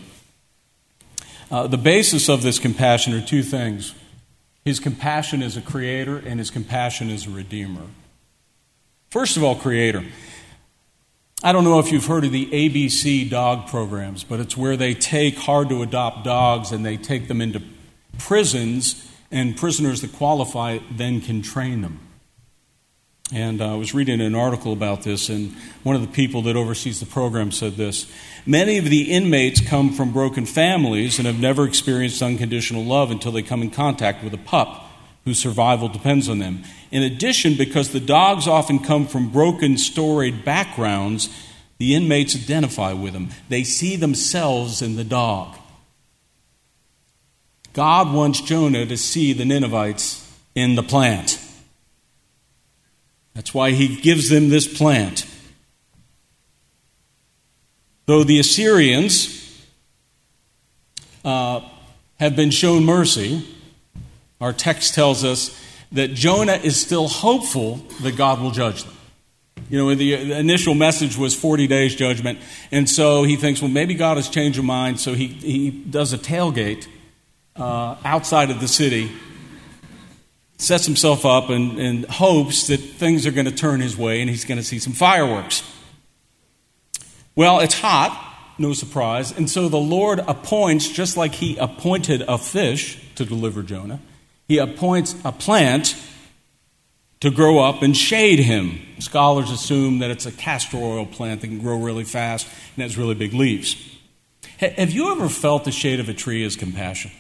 Uh, 1.50 1.68
the 1.68 1.78
basis 1.78 2.30
of 2.30 2.44
this 2.44 2.60
compassion 2.60 3.14
are 3.14 3.26
two 3.26 3.44
things 3.44 3.96
His 4.64 4.80
compassion 4.80 5.42
as 5.42 5.58
a 5.58 5.62
creator, 5.62 6.18
and 6.18 6.40
His 6.40 6.52
compassion 6.52 7.10
as 7.10 7.26
a 7.26 7.32
redeemer. 7.32 7.88
First 9.10 9.36
of 9.36 9.44
all, 9.44 9.56
creator. 9.56 10.06
I 11.44 11.52
don't 11.54 11.64
know 11.64 11.80
if 11.80 11.92
you've 11.92 12.06
heard 12.06 12.24
of 12.24 12.32
the 12.32 12.46
ABC 12.46 13.28
dog 13.28 13.68
programs, 13.68 14.24
but 14.24 14.40
it's 14.40 14.56
where 14.56 14.78
they 14.78 14.94
take 14.94 15.38
hard 15.38 15.70
to 15.70 15.82
adopt 15.82 16.24
dogs 16.24 16.72
and 16.72 16.86
they 16.86 16.98
take 16.98 17.28
them 17.28 17.42
into 17.42 17.64
prisons, 18.20 19.12
and 19.32 19.58
prisoners 19.58 20.02
that 20.02 20.14
qualify 20.14 20.78
then 20.92 21.20
can 21.20 21.42
train 21.42 21.82
them. 21.82 22.00
And 23.34 23.62
uh, 23.62 23.74
I 23.74 23.76
was 23.78 23.94
reading 23.94 24.20
an 24.20 24.36
article 24.36 24.74
about 24.74 25.04
this, 25.04 25.30
and 25.30 25.54
one 25.84 25.96
of 25.96 26.02
the 26.02 26.08
people 26.08 26.42
that 26.44 26.58
oversees 26.58 27.00
the 27.00 27.06
program 27.06 27.52
said 27.52 27.78
this 27.78 28.12
Many 28.46 28.78
of 28.78 28.86
the 28.86 29.12
inmates 29.12 29.62
come 29.62 29.94
from 29.94 30.12
broken 30.12 30.46
families 30.46 31.18
and 31.18 31.26
have 31.26 31.40
never 31.40 31.66
experienced 31.66 32.22
unconditional 32.22 32.84
love 32.84 33.10
until 33.10 33.32
they 33.32 33.42
come 33.42 33.62
in 33.62 33.72
contact 33.72 34.24
with 34.24 34.34
a 34.34 34.38
pup 34.38 34.86
whose 35.24 35.40
survival 35.40 35.88
depends 35.88 36.28
on 36.28 36.40
them. 36.40 36.64
In 36.90 37.04
addition, 37.04 37.56
because 37.56 37.92
the 37.92 38.00
dogs 38.00 38.48
often 38.48 38.80
come 38.80 39.08
from 39.08 39.32
broken, 39.32 39.78
storied 39.78 40.44
backgrounds, 40.44 41.30
the 41.78 41.96
inmates 41.96 42.36
identify 42.36 42.94
with 42.94 43.14
them. 43.14 43.30
They 43.48 43.64
see 43.64 43.96
themselves 43.96 44.82
in 44.82 44.98
the 44.98 45.04
dog. 45.04 45.56
God 47.74 48.14
wants 48.14 48.42
Jonah 48.42 48.86
to 48.86 48.98
see 48.98 49.32
the 49.32 49.46
Ninevites 49.46 50.28
in 50.54 50.76
the 50.76 50.84
plant. 50.84 51.40
That's 53.34 53.54
why 53.54 53.72
he 53.72 53.96
gives 54.02 54.30
them 54.30 54.50
this 54.50 54.68
plant. 54.68 55.26
Though 58.06 58.24
the 58.24 58.40
Assyrians 58.40 59.66
uh, 61.24 61.62
have 62.20 62.36
been 62.36 62.52
shown 62.52 62.84
mercy, 62.84 63.48
our 64.42 64.52
text 64.52 64.94
tells 64.96 65.24
us 65.24 65.58
that 65.92 66.14
Jonah 66.14 66.56
is 66.56 66.80
still 66.80 67.08
hopeful 67.08 67.76
that 68.02 68.18
God 68.18 68.42
will 68.42 68.52
judge 68.52 68.84
them. 68.84 68.94
You 69.70 69.78
know, 69.78 69.96
the 69.96 70.34
initial 70.34 70.74
message 70.74 71.18
was 71.18 71.34
40 71.34 71.68
days 71.68 71.96
judgment, 71.96 72.40
and 72.72 72.90
so 72.90 73.24
he 73.24 73.38
thinks, 73.38 73.62
well, 73.62 73.72
maybe 73.72 73.94
God 73.94 74.18
has 74.18 74.28
changed 74.28 74.58
his 74.58 74.66
mind, 74.66 75.00
so 75.00 75.14
he, 75.14 75.28
he 75.28 75.70
does 75.70 76.12
a 76.12 76.18
tailgate 76.18 76.88
uh, 77.56 77.96
outside 78.04 78.50
of 78.50 78.60
the 78.60 78.68
city 78.68 79.12
sets 80.62 80.86
himself 80.86 81.26
up 81.26 81.50
and, 81.50 81.80
and 81.80 82.06
hopes 82.06 82.68
that 82.68 82.78
things 82.78 83.26
are 83.26 83.32
going 83.32 83.46
to 83.46 83.52
turn 83.52 83.82
his 83.82 83.98
way 83.98 84.22
and 84.22 84.30
he's 84.30 84.46
going 84.46 84.60
to 84.60 84.64
see 84.64 84.80
some 84.80 84.94
fireworks. 84.94 85.64
Well, 87.36 87.60
it's 87.62 87.80
hot, 87.80 88.12
no 88.60 88.74
surprise, 88.74 89.32
and 89.36 89.50
so 89.50 89.70
the 89.70 89.78
Lord 89.78 90.20
appoints, 90.20 90.88
just 90.88 91.18
like 91.18 91.34
he 91.34 91.58
appointed 91.58 92.24
a 92.28 92.38
fish 92.38 93.00
to 93.16 93.26
deliver 93.26 93.64
Jonah, 93.64 94.00
he 94.48 94.60
appoints 94.60 95.16
a 95.24 95.32
plant 95.32 95.96
to 97.22 97.32
grow 97.32 97.60
up 97.60 97.82
and 97.82 97.96
shade 97.96 98.40
him. 98.40 98.80
Scholars 99.00 99.50
assume 99.50 100.00
that 100.00 100.12
it's 100.12 100.26
a 100.26 100.32
castor 100.32 100.78
oil 100.78 101.06
plant 101.06 101.42
that 101.42 101.48
can 101.48 101.60
grow 101.60 101.78
really 101.78 102.04
fast 102.04 102.48
and 102.76 102.84
has 102.84 102.98
really 102.98 103.16
big 103.16 103.34
leaves. 103.34 103.76
Have 104.58 104.92
you 104.92 105.12
ever 105.12 105.28
felt 105.30 105.64
the 105.64 105.72
shade 105.72 106.00
of 106.00 106.10
a 106.10 106.14
tree 106.14 106.44
as 106.44 106.56
compassion? 106.56 107.12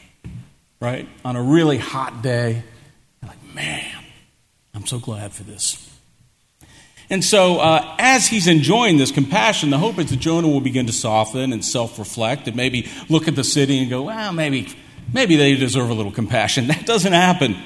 Right? 0.79 1.07
On 1.23 1.35
a 1.35 1.41
really 1.41 1.77
hot 1.77 2.21
day, 2.21 2.63
man, 3.53 4.03
I'm 4.73 4.85
so 4.85 4.99
glad 4.99 5.33
for 5.33 5.43
this. 5.43 5.87
And 7.09 7.23
so, 7.23 7.59
uh, 7.59 7.95
as 7.99 8.27
he's 8.27 8.47
enjoying 8.47 8.97
this 8.97 9.11
compassion, 9.11 9.69
the 9.69 9.77
hope 9.77 9.99
is 9.99 10.09
that 10.11 10.19
Jonah 10.19 10.47
will 10.47 10.61
begin 10.61 10.85
to 10.85 10.93
soften 10.93 11.51
and 11.51 11.63
self 11.63 11.99
reflect 11.99 12.47
and 12.47 12.55
maybe 12.55 12.89
look 13.09 13.27
at 13.27 13.35
the 13.35 13.43
city 13.43 13.79
and 13.79 13.89
go, 13.89 14.03
well, 14.03 14.31
maybe, 14.31 14.69
maybe 15.13 15.35
they 15.35 15.55
deserve 15.55 15.89
a 15.89 15.93
little 15.93 16.11
compassion. 16.11 16.67
That 16.71 16.85
doesn't 16.85 17.11
happen. 17.11 17.57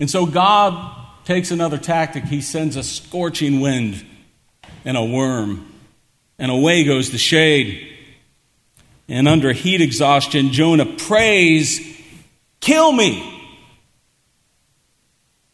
And 0.00 0.10
so, 0.10 0.26
God 0.26 0.96
takes 1.24 1.52
another 1.52 1.78
tactic. 1.78 2.24
He 2.24 2.40
sends 2.40 2.74
a 2.74 2.82
scorching 2.82 3.60
wind 3.60 4.04
and 4.84 4.96
a 4.96 5.04
worm, 5.04 5.72
and 6.38 6.50
away 6.50 6.82
goes 6.82 7.10
the 7.10 7.18
shade. 7.18 7.96
And 9.08 9.28
under 9.28 9.52
heat 9.52 9.80
exhaustion, 9.80 10.50
Jonah 10.50 10.96
prays, 10.96 11.80
Kill 12.60 12.90
me. 12.90 13.37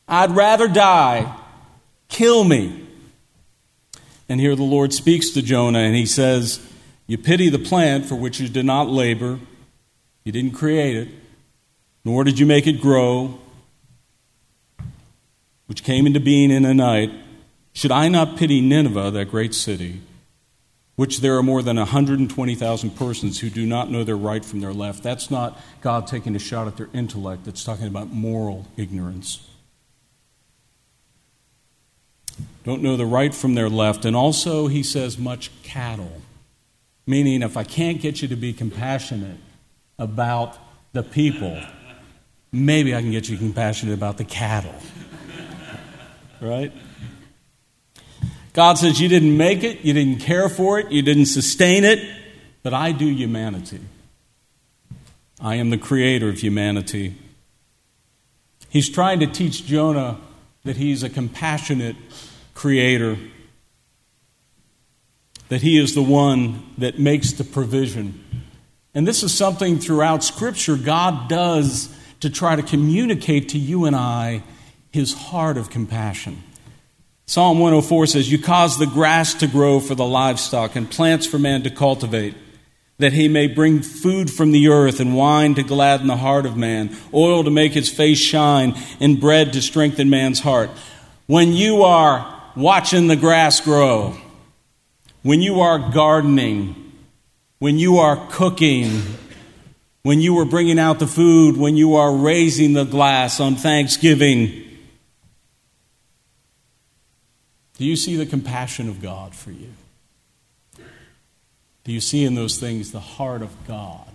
I'd 0.06 0.30
rather 0.32 0.68
die. 0.68 1.34
Kill 2.08 2.44
me. 2.44 2.86
And 4.28 4.40
here 4.40 4.56
the 4.56 4.62
Lord 4.62 4.92
speaks 4.92 5.30
to 5.30 5.42
Jonah 5.42 5.80
and 5.80 5.94
he 5.94 6.06
says, 6.06 6.60
You 7.06 7.18
pity 7.18 7.48
the 7.48 7.58
plant 7.58 8.06
for 8.06 8.14
which 8.14 8.40
you 8.40 8.48
did 8.48 8.64
not 8.64 8.88
labor, 8.88 9.38
you 10.24 10.32
didn't 10.32 10.52
create 10.52 10.96
it, 10.96 11.08
nor 12.04 12.24
did 12.24 12.38
you 12.38 12.46
make 12.46 12.66
it 12.66 12.80
grow, 12.80 13.38
which 15.66 15.84
came 15.84 16.06
into 16.06 16.20
being 16.20 16.50
in 16.50 16.64
a 16.64 16.74
night. 16.74 17.10
Should 17.72 17.90
I 17.90 18.08
not 18.08 18.36
pity 18.36 18.60
Nineveh, 18.60 19.10
that 19.10 19.30
great 19.30 19.52
city, 19.52 20.00
which 20.96 21.20
there 21.20 21.36
are 21.36 21.42
more 21.42 21.62
than 21.62 21.76
120,000 21.76 22.90
persons 22.90 23.40
who 23.40 23.50
do 23.50 23.66
not 23.66 23.90
know 23.90 24.04
their 24.04 24.16
right 24.16 24.44
from 24.44 24.60
their 24.60 24.72
left? 24.72 25.02
That's 25.02 25.30
not 25.30 25.60
God 25.80 26.06
taking 26.06 26.36
a 26.36 26.38
shot 26.38 26.68
at 26.68 26.76
their 26.76 26.88
intellect, 26.94 27.44
that's 27.44 27.64
talking 27.64 27.88
about 27.88 28.08
moral 28.10 28.68
ignorance. 28.76 29.46
Don't 32.64 32.82
know 32.82 32.96
the 32.96 33.06
right 33.06 33.34
from 33.34 33.54
their 33.54 33.68
left. 33.68 34.04
And 34.04 34.16
also, 34.16 34.66
he 34.66 34.82
says, 34.82 35.18
much 35.18 35.50
cattle. 35.62 36.22
Meaning, 37.06 37.42
if 37.42 37.56
I 37.56 37.64
can't 37.64 38.00
get 38.00 38.22
you 38.22 38.28
to 38.28 38.36
be 38.36 38.52
compassionate 38.52 39.36
about 39.98 40.58
the 40.92 41.02
people, 41.02 41.60
maybe 42.50 42.94
I 42.94 43.02
can 43.02 43.10
get 43.10 43.28
you 43.28 43.36
compassionate 43.36 43.94
about 43.94 44.16
the 44.16 44.24
cattle. 44.24 44.74
right? 46.40 46.72
God 48.54 48.78
says, 48.78 49.00
You 49.00 49.08
didn't 49.08 49.36
make 49.36 49.62
it, 49.62 49.80
you 49.84 49.92
didn't 49.92 50.20
care 50.20 50.48
for 50.48 50.78
it, 50.78 50.90
you 50.90 51.02
didn't 51.02 51.26
sustain 51.26 51.84
it, 51.84 52.00
but 52.62 52.72
I 52.72 52.92
do 52.92 53.06
humanity. 53.06 53.80
I 55.40 55.56
am 55.56 55.68
the 55.68 55.78
creator 55.78 56.28
of 56.28 56.38
humanity. 56.38 57.16
He's 58.70 58.88
trying 58.88 59.20
to 59.20 59.26
teach 59.26 59.66
Jonah 59.66 60.18
that 60.64 60.76
he's 60.76 61.02
a 61.02 61.10
compassionate 61.10 61.96
creator, 62.54 63.18
that 65.48 65.62
He 65.62 65.78
is 65.78 65.94
the 65.94 66.02
one 66.02 66.62
that 66.78 66.98
makes 66.98 67.32
the 67.32 67.44
provision. 67.44 68.24
And 68.94 69.06
this 69.06 69.22
is 69.22 69.34
something 69.34 69.78
throughout 69.78 70.24
Scripture 70.24 70.76
God 70.76 71.28
does 71.28 71.94
to 72.20 72.30
try 72.30 72.56
to 72.56 72.62
communicate 72.62 73.50
to 73.50 73.58
you 73.58 73.84
and 73.84 73.94
I 73.94 74.42
His 74.90 75.12
heart 75.12 75.58
of 75.58 75.68
compassion. 75.68 76.42
Psalm 77.26 77.58
104 77.58 78.06
says, 78.06 78.30
You 78.30 78.38
cause 78.38 78.78
the 78.78 78.86
grass 78.86 79.34
to 79.34 79.46
grow 79.46 79.80
for 79.80 79.94
the 79.94 80.04
livestock 80.04 80.76
and 80.76 80.90
plants 80.90 81.26
for 81.26 81.38
man 81.38 81.62
to 81.62 81.70
cultivate, 81.70 82.34
that 82.98 83.12
he 83.12 83.28
may 83.28 83.46
bring 83.46 83.82
food 83.82 84.30
from 84.30 84.52
the 84.52 84.68
earth 84.68 85.00
and 85.00 85.16
wine 85.16 85.54
to 85.54 85.62
gladden 85.62 86.06
the 86.06 86.16
heart 86.16 86.46
of 86.46 86.56
man, 86.56 86.96
oil 87.12 87.42
to 87.42 87.50
make 87.50 87.72
his 87.72 87.90
face 87.90 88.18
shine, 88.18 88.74
and 89.00 89.20
bread 89.20 89.52
to 89.52 89.60
strengthen 89.60 90.08
man's 90.08 90.40
heart. 90.40 90.70
When 91.26 91.52
you 91.52 91.82
are 91.82 92.42
watching 92.54 93.08
the 93.08 93.16
grass 93.16 93.60
grow, 93.60 94.16
when 95.22 95.42
you 95.42 95.60
are 95.60 95.90
gardening, 95.90 96.92
when 97.58 97.78
you 97.78 97.98
are 97.98 98.28
cooking, 98.30 99.02
when 100.02 100.20
you 100.20 100.38
are 100.38 100.44
bringing 100.44 100.78
out 100.78 100.98
the 100.98 101.06
food, 101.06 101.56
when 101.56 101.76
you 101.76 101.96
are 101.96 102.14
raising 102.14 102.74
the 102.74 102.84
glass 102.84 103.40
on 103.40 103.56
Thanksgiving. 103.56 104.62
Do 107.78 107.84
you 107.84 107.96
see 107.96 108.14
the 108.14 108.26
compassion 108.26 108.88
of 108.88 109.02
God 109.02 109.34
for 109.34 109.50
you? 109.50 109.70
Do 111.84 111.92
you 111.92 112.00
see 112.00 112.24
in 112.24 112.34
those 112.34 112.58
things 112.58 112.92
the 112.92 113.00
heart 113.00 113.42
of 113.42 113.50
God? 113.66 114.08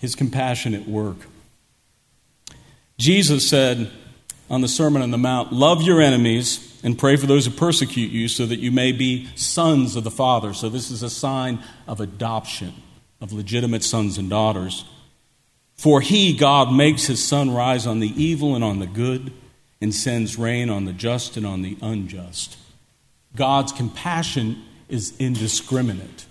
His 0.00 0.14
compassionate 0.14 0.88
work. 0.88 1.16
Jesus 2.98 3.48
said, 3.48 3.90
on 4.50 4.60
the 4.60 4.68
Sermon 4.68 5.02
on 5.02 5.10
the 5.10 5.18
Mount 5.18 5.52
love 5.52 5.82
your 5.82 6.00
enemies 6.00 6.80
and 6.82 6.98
pray 6.98 7.16
for 7.16 7.26
those 7.26 7.46
who 7.46 7.52
persecute 7.52 8.10
you 8.10 8.28
so 8.28 8.44
that 8.46 8.58
you 8.58 8.70
may 8.70 8.92
be 8.92 9.28
sons 9.36 9.96
of 9.96 10.04
the 10.04 10.10
Father. 10.10 10.52
So, 10.52 10.68
this 10.68 10.90
is 10.90 11.02
a 11.02 11.10
sign 11.10 11.60
of 11.86 12.00
adoption, 12.00 12.74
of 13.20 13.32
legitimate 13.32 13.82
sons 13.82 14.18
and 14.18 14.28
daughters. 14.28 14.84
For 15.76 16.00
he, 16.00 16.36
God, 16.36 16.72
makes 16.72 17.06
his 17.06 17.26
sun 17.26 17.52
rise 17.52 17.86
on 17.86 18.00
the 18.00 18.22
evil 18.22 18.54
and 18.54 18.62
on 18.62 18.78
the 18.78 18.86
good 18.86 19.32
and 19.80 19.94
sends 19.94 20.38
rain 20.38 20.70
on 20.70 20.84
the 20.84 20.92
just 20.92 21.36
and 21.36 21.46
on 21.46 21.62
the 21.62 21.76
unjust. 21.82 22.56
God's 23.34 23.72
compassion 23.72 24.62
is 24.88 25.14
indiscriminate. 25.18 26.26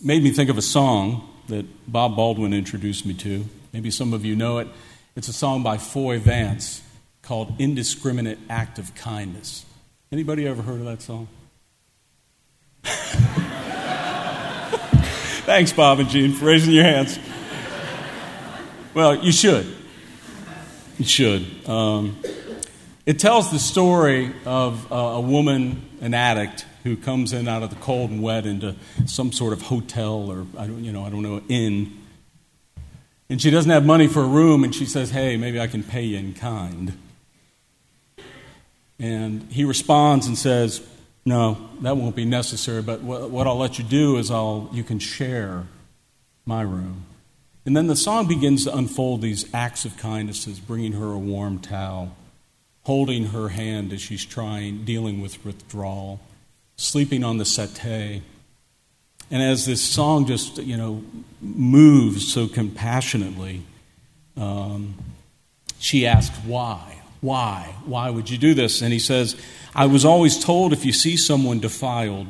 It 0.00 0.06
made 0.06 0.22
me 0.22 0.30
think 0.30 0.50
of 0.50 0.58
a 0.58 0.62
song 0.62 1.28
that 1.48 1.66
Bob 1.90 2.16
Baldwin 2.16 2.52
introduced 2.52 3.04
me 3.04 3.14
to. 3.14 3.44
Maybe 3.72 3.90
some 3.90 4.12
of 4.12 4.24
you 4.24 4.34
know 4.36 4.58
it. 4.58 4.68
It's 5.16 5.28
a 5.28 5.32
song 5.32 5.62
by 5.62 5.78
Foy 5.78 6.18
Vance 6.18 6.82
called 7.22 7.54
Indiscriminate 7.58 8.38
Act 8.48 8.78
of 8.78 8.94
Kindness. 8.94 9.66
Anybody 10.12 10.46
ever 10.46 10.62
heard 10.62 10.80
of 10.80 10.86
that 10.86 11.02
song? 11.02 11.28
Thanks, 15.44 15.72
Bob 15.72 16.00
and 16.00 16.08
Jean, 16.08 16.32
for 16.32 16.46
raising 16.46 16.72
your 16.72 16.84
hands. 16.84 17.18
Well, 18.94 19.16
you 19.16 19.32
should. 19.32 19.66
You 20.98 21.04
should. 21.04 21.68
Um, 21.68 22.16
it 23.10 23.18
tells 23.18 23.50
the 23.50 23.58
story 23.58 24.32
of 24.44 24.92
uh, 24.92 24.94
a 24.94 25.20
woman, 25.20 25.82
an 26.00 26.14
addict, 26.14 26.64
who 26.84 26.96
comes 26.96 27.32
in 27.32 27.48
out 27.48 27.64
of 27.64 27.70
the 27.70 27.74
cold 27.74 28.08
and 28.08 28.22
wet 28.22 28.46
into 28.46 28.76
some 29.04 29.32
sort 29.32 29.52
of 29.52 29.62
hotel 29.62 30.30
or 30.30 30.46
I 30.56 30.68
don't, 30.68 30.84
you 30.84 30.92
know, 30.92 31.02
I 31.02 31.10
don't 31.10 31.22
know, 31.24 31.42
inn. 31.48 32.04
And 33.28 33.42
she 33.42 33.50
doesn't 33.50 33.70
have 33.72 33.84
money 33.84 34.06
for 34.06 34.20
a 34.20 34.26
room, 34.28 34.62
and 34.62 34.72
she 34.72 34.86
says, 34.86 35.10
Hey, 35.10 35.36
maybe 35.36 35.58
I 35.58 35.66
can 35.66 35.82
pay 35.82 36.04
you 36.04 36.18
in 36.18 36.34
kind. 36.34 36.96
And 39.00 39.50
he 39.50 39.64
responds 39.64 40.28
and 40.28 40.38
says, 40.38 40.80
No, 41.24 41.68
that 41.80 41.96
won't 41.96 42.14
be 42.14 42.24
necessary, 42.24 42.80
but 42.80 43.02
what, 43.02 43.28
what 43.28 43.48
I'll 43.48 43.58
let 43.58 43.76
you 43.76 43.84
do 43.84 44.18
is 44.18 44.30
I'll, 44.30 44.70
you 44.72 44.84
can 44.84 45.00
share 45.00 45.66
my 46.46 46.62
room. 46.62 47.06
And 47.66 47.76
then 47.76 47.88
the 47.88 47.96
song 47.96 48.28
begins 48.28 48.66
to 48.66 48.76
unfold 48.76 49.20
these 49.20 49.52
acts 49.52 49.84
of 49.84 49.96
kindnesses, 49.96 50.60
bringing 50.60 50.92
her 50.92 51.10
a 51.10 51.18
warm 51.18 51.58
towel, 51.58 52.14
holding 52.84 53.26
her 53.26 53.50
hand 53.50 53.92
as 53.92 54.00
she's 54.00 54.24
trying, 54.24 54.84
dealing 54.84 55.20
with 55.20 55.44
withdrawal 55.44 56.20
sleeping 56.80 57.22
on 57.22 57.36
the 57.36 57.44
settee. 57.44 58.22
And 59.30 59.42
as 59.42 59.66
this 59.66 59.82
song 59.82 60.26
just, 60.26 60.58
you 60.58 60.76
know, 60.76 61.04
moves 61.40 62.32
so 62.32 62.48
compassionately, 62.48 63.62
um, 64.36 64.94
she 65.78 66.06
asks, 66.06 66.36
Why? 66.38 67.02
Why? 67.20 67.74
Why 67.84 68.08
would 68.10 68.30
you 68.30 68.38
do 68.38 68.54
this? 68.54 68.80
And 68.80 68.92
he 68.92 68.98
says, 68.98 69.36
I 69.74 69.86
was 69.86 70.04
always 70.04 70.42
told 70.42 70.72
if 70.72 70.84
you 70.84 70.92
see 70.92 71.16
someone 71.16 71.60
defiled, 71.60 72.28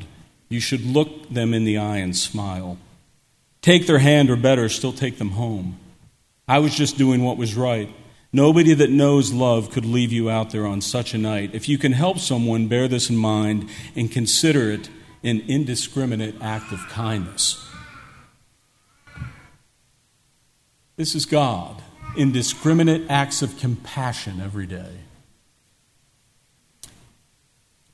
you 0.49 0.61
should 0.61 0.85
look 0.85 1.31
them 1.31 1.55
in 1.55 1.65
the 1.65 1.79
eye 1.79 1.99
and 1.99 2.15
smile. 2.15 2.77
Take 3.63 3.87
their 3.87 3.99
hand, 3.99 4.31
or 4.31 4.37
better, 4.37 4.69
still 4.69 4.93
take 4.93 5.19
them 5.19 5.31
home. 5.31 5.79
I 6.49 6.59
was 6.59 6.75
just 6.75 6.99
doing 6.99 7.23
what 7.23 7.37
was 7.37 7.55
right. 7.55 7.89
Nobody 8.33 8.75
that 8.75 8.91
knows 8.91 9.33
love 9.33 9.71
could 9.71 9.85
leave 9.85 10.13
you 10.13 10.31
out 10.31 10.51
there 10.51 10.67
on 10.67 10.81
such 10.81 11.15
a 11.15 11.19
night. 11.19 11.51
If 11.53 11.69
you 11.69 11.79
can 11.79 11.93
help 11.93 12.19
someone, 12.19 12.69
bear 12.69 12.87
this 12.87 13.11
in 13.11 13.17
mind 13.17 13.69
and 13.97 14.11
consider 14.11 14.71
it 14.71 14.89
an 15.25 15.43
indiscriminate 15.49 16.37
act 16.41 16.73
of 16.73 16.79
kindness. 16.89 17.67
This 20.97 21.15
is 21.15 21.25
God, 21.25 21.83
indiscriminate 22.17 23.11
acts 23.11 23.43
of 23.43 23.59
compassion 23.59 24.41
every 24.41 24.67
day. 24.67 24.99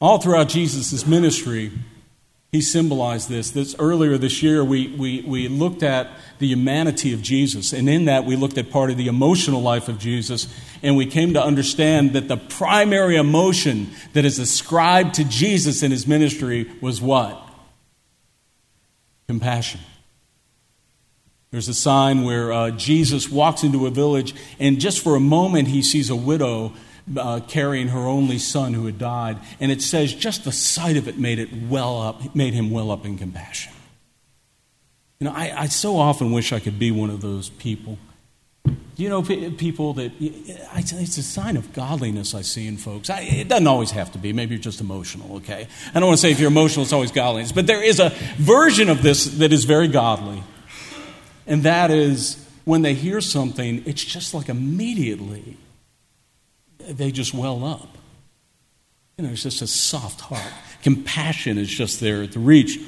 All 0.00 0.18
throughout 0.18 0.48
Jesus' 0.48 1.06
ministry, 1.06 1.72
he 2.56 2.62
symbolized 2.62 3.28
this. 3.28 3.50
This 3.50 3.76
earlier 3.78 4.16
this 4.16 4.42
year, 4.42 4.64
we, 4.64 4.88
we, 4.88 5.20
we 5.20 5.46
looked 5.46 5.82
at 5.82 6.10
the 6.38 6.46
humanity 6.46 7.12
of 7.12 7.20
Jesus, 7.20 7.74
and 7.74 7.88
in 7.88 8.06
that, 8.06 8.24
we 8.24 8.34
looked 8.34 8.56
at 8.56 8.70
part 8.70 8.90
of 8.90 8.96
the 8.96 9.08
emotional 9.08 9.60
life 9.60 9.88
of 9.88 9.98
Jesus, 9.98 10.48
and 10.82 10.96
we 10.96 11.04
came 11.04 11.34
to 11.34 11.42
understand 11.42 12.14
that 12.14 12.28
the 12.28 12.38
primary 12.38 13.16
emotion 13.16 13.90
that 14.14 14.24
is 14.24 14.38
ascribed 14.38 15.14
to 15.16 15.24
Jesus 15.24 15.82
in 15.82 15.90
his 15.90 16.06
ministry 16.06 16.70
was 16.80 17.00
what? 17.00 17.38
Compassion. 19.28 19.80
There's 21.50 21.68
a 21.68 21.74
sign 21.74 22.22
where 22.24 22.52
uh, 22.52 22.70
Jesus 22.70 23.30
walks 23.30 23.62
into 23.62 23.86
a 23.86 23.90
village, 23.90 24.34
and 24.58 24.80
just 24.80 25.04
for 25.04 25.14
a 25.14 25.20
moment, 25.20 25.68
he 25.68 25.82
sees 25.82 26.08
a 26.08 26.16
widow 26.16 26.72
uh, 27.16 27.40
carrying 27.46 27.88
her 27.88 28.00
only 28.00 28.38
son 28.38 28.74
who 28.74 28.86
had 28.86 28.98
died. 28.98 29.38
And 29.60 29.70
it 29.70 29.82
says 29.82 30.12
just 30.12 30.44
the 30.44 30.52
sight 30.52 30.96
of 30.96 31.08
it 31.08 31.18
made 31.18 31.38
it 31.38 31.50
well 31.68 32.00
up, 32.00 32.34
made 32.34 32.54
him 32.54 32.70
well 32.70 32.90
up 32.90 33.04
in 33.04 33.18
compassion. 33.18 33.72
You 35.20 35.26
know, 35.26 35.32
I, 35.32 35.62
I 35.62 35.66
so 35.66 35.96
often 35.96 36.32
wish 36.32 36.52
I 36.52 36.60
could 36.60 36.78
be 36.78 36.90
one 36.90 37.10
of 37.10 37.20
those 37.20 37.48
people. 37.48 37.98
You 38.96 39.08
know, 39.08 39.22
people 39.22 39.92
that 39.94 40.10
it's 40.18 41.18
a 41.18 41.22
sign 41.22 41.56
of 41.56 41.72
godliness 41.72 42.34
I 42.34 42.42
see 42.42 42.66
in 42.66 42.78
folks. 42.78 43.10
It 43.12 43.46
doesn't 43.46 43.66
always 43.66 43.90
have 43.90 44.10
to 44.12 44.18
be. 44.18 44.32
Maybe 44.32 44.54
you're 44.54 44.62
just 44.62 44.80
emotional, 44.80 45.36
okay? 45.36 45.68
I 45.94 46.00
don't 46.00 46.08
want 46.08 46.18
to 46.18 46.22
say 46.22 46.32
if 46.32 46.40
you're 46.40 46.48
emotional, 46.48 46.82
it's 46.82 46.92
always 46.92 47.12
godliness. 47.12 47.52
But 47.52 47.66
there 47.66 47.82
is 47.82 48.00
a 48.00 48.10
version 48.36 48.88
of 48.88 49.02
this 49.02 49.26
that 49.36 49.52
is 49.52 49.64
very 49.64 49.86
godly. 49.86 50.42
And 51.46 51.62
that 51.62 51.90
is 51.90 52.44
when 52.64 52.82
they 52.82 52.94
hear 52.94 53.20
something, 53.20 53.82
it's 53.86 54.02
just 54.02 54.34
like 54.34 54.48
immediately 54.48 55.58
they 56.88 57.10
just 57.10 57.34
well 57.34 57.64
up. 57.64 57.88
You 59.16 59.24
know, 59.24 59.32
it's 59.32 59.42
just 59.42 59.62
a 59.62 59.66
soft 59.66 60.20
heart. 60.20 60.52
Compassion 60.82 61.58
is 61.58 61.68
just 61.68 62.00
there 62.00 62.22
at 62.22 62.32
the 62.32 62.38
reach. 62.38 62.78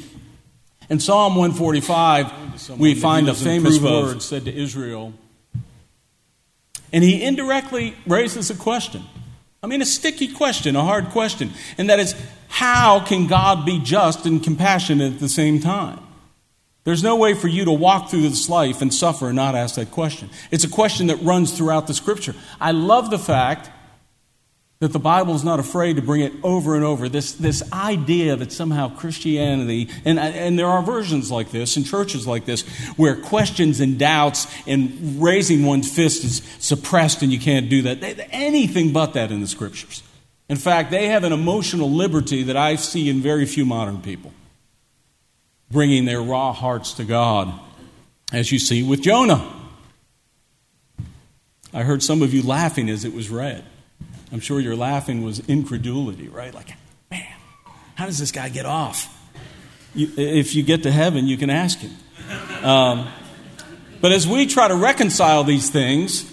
In 0.91 1.01
Psalm 1.01 1.37
145, 1.37 2.79
we 2.79 2.95
find 2.95 3.29
a 3.29 3.35
famous 3.35 3.79
word 3.81 4.23
said 4.23 4.45
to 4.47 4.55
Israel, 4.55 5.13
and 6.93 7.05
he 7.05 7.23
indirectly 7.23 7.95
raises 8.07 8.51
a 8.51 8.55
question. 8.55 9.03
I 9.63 9.67
mean, 9.67 9.83
a 9.83 9.87
sticky 9.87 10.33
question, 10.33 10.77
a 10.77 10.85
hard 10.85 11.07
question. 11.11 11.51
And 11.77 11.91
that 11.91 11.99
is, 11.99 12.15
how 12.49 13.01
can 13.01 13.27
God 13.27 13.67
be 13.67 13.81
just 13.81 14.25
and 14.25 14.43
compassionate 14.43 15.15
at 15.15 15.21
the 15.21 15.29
same 15.29 15.61
time? 15.61 16.01
There's 16.85 17.03
no 17.03 17.17
way 17.17 17.35
for 17.35 17.49
you 17.49 17.65
to 17.67 17.73
walk 17.73 18.09
through 18.09 18.23
this 18.23 18.49
life 18.49 18.81
and 18.81 18.95
suffer 18.95 19.27
and 19.27 19.37
not 19.37 19.55
ask 19.55 19.75
that 19.75 19.91
question. 19.91 20.31
It's 20.51 20.65
a 20.65 20.71
question 20.71 21.09
that 21.09 21.17
runs 21.17 21.55
throughout 21.57 21.87
the 21.87 21.93
scripture. 21.93 22.35
I 22.61 22.71
love 22.71 23.11
the 23.11 23.19
fact 23.19 23.69
that 24.81 24.93
the 24.93 24.99
Bible 25.01 25.35
is 25.35 25.43
not 25.43 25.59
afraid 25.59 25.97
to 25.97 26.03
bring 26.03 26.21
it 26.21 26.33
over 26.45 26.77
and 26.77 26.85
over. 26.85 27.09
This, 27.09 27.33
this 27.33 27.73
idea 27.73 28.37
that 28.37 28.53
somehow 28.53 28.95
Christianity, 28.95 29.89
and, 30.05 30.21
and 30.21 30.57
there 30.57 30.69
are 30.69 30.83
versions 30.83 31.33
like 31.33 31.51
this 31.51 31.77
in 31.77 31.83
churches 31.83 32.29
like 32.29 32.45
this, 32.45 32.63
where 32.97 33.17
questions 33.17 33.81
and 33.81 33.99
doubts 33.99 34.47
and 34.69 35.21
raising 35.21 35.65
one's 35.67 35.93
fist 35.93 36.23
is 36.23 36.43
suppressed 36.61 37.23
and 37.23 37.33
you 37.33 37.41
can't 37.41 37.69
do 37.69 37.83
that. 37.83 38.29
Anything 38.31 38.93
but 38.93 39.15
that 39.15 39.33
in 39.33 39.41
the 39.41 39.49
scriptures. 39.49 40.05
In 40.49 40.57
fact, 40.57 40.93
they 40.93 41.09
have 41.09 41.25
an 41.25 41.33
emotional 41.33 41.91
liberty 41.91 42.45
that 42.45 42.57
I 42.57 42.77
see 42.77 43.11
in 43.11 43.21
very 43.21 43.47
few 43.47 43.67
modern 43.67 44.01
people, 44.01 44.33
bringing 45.71 46.05
their 46.05 46.23
raw 46.23 46.53
hearts 46.53 46.93
to 46.95 47.05
God, 47.05 47.53
as 48.33 48.53
you 48.53 48.61
see 48.61 48.85
with 48.85 49.03
Jonah. 49.03 49.55
I 51.75 51.83
heard 51.83 52.03
some 52.03 52.23
of 52.23 52.33
you 52.33 52.43
laughing 52.43 52.89
as 52.89 53.05
it 53.05 53.13
was 53.13 53.29
read. 53.29 53.65
I'm 54.33 54.41
sure 54.41 54.61
your 54.61 54.77
laughing 54.77 55.23
was 55.23 55.41
incredulity, 55.49 56.29
right? 56.29 56.55
Like, 56.55 56.69
man, 57.11 57.25
how 57.95 58.07
does 58.07 58.19
this 58.19 58.33
guy 58.33 58.49
get 58.49 58.67
off? 58.67 59.15
You, 59.95 60.11
if 60.17 60.55
you 60.55 60.63
get 60.63 60.83
to 60.83 60.91
heaven, 60.91 61.27
you 61.27 61.37
can 61.37 61.51
ask 61.51 61.79
him. 61.79 61.93
Um, 62.63 63.09
but 64.01 64.13
as 64.13 64.29
we 64.29 64.47
try 64.47 64.69
to 64.69 64.77
reconcile 64.77 65.45
these 65.45 65.71
things, 65.71 66.31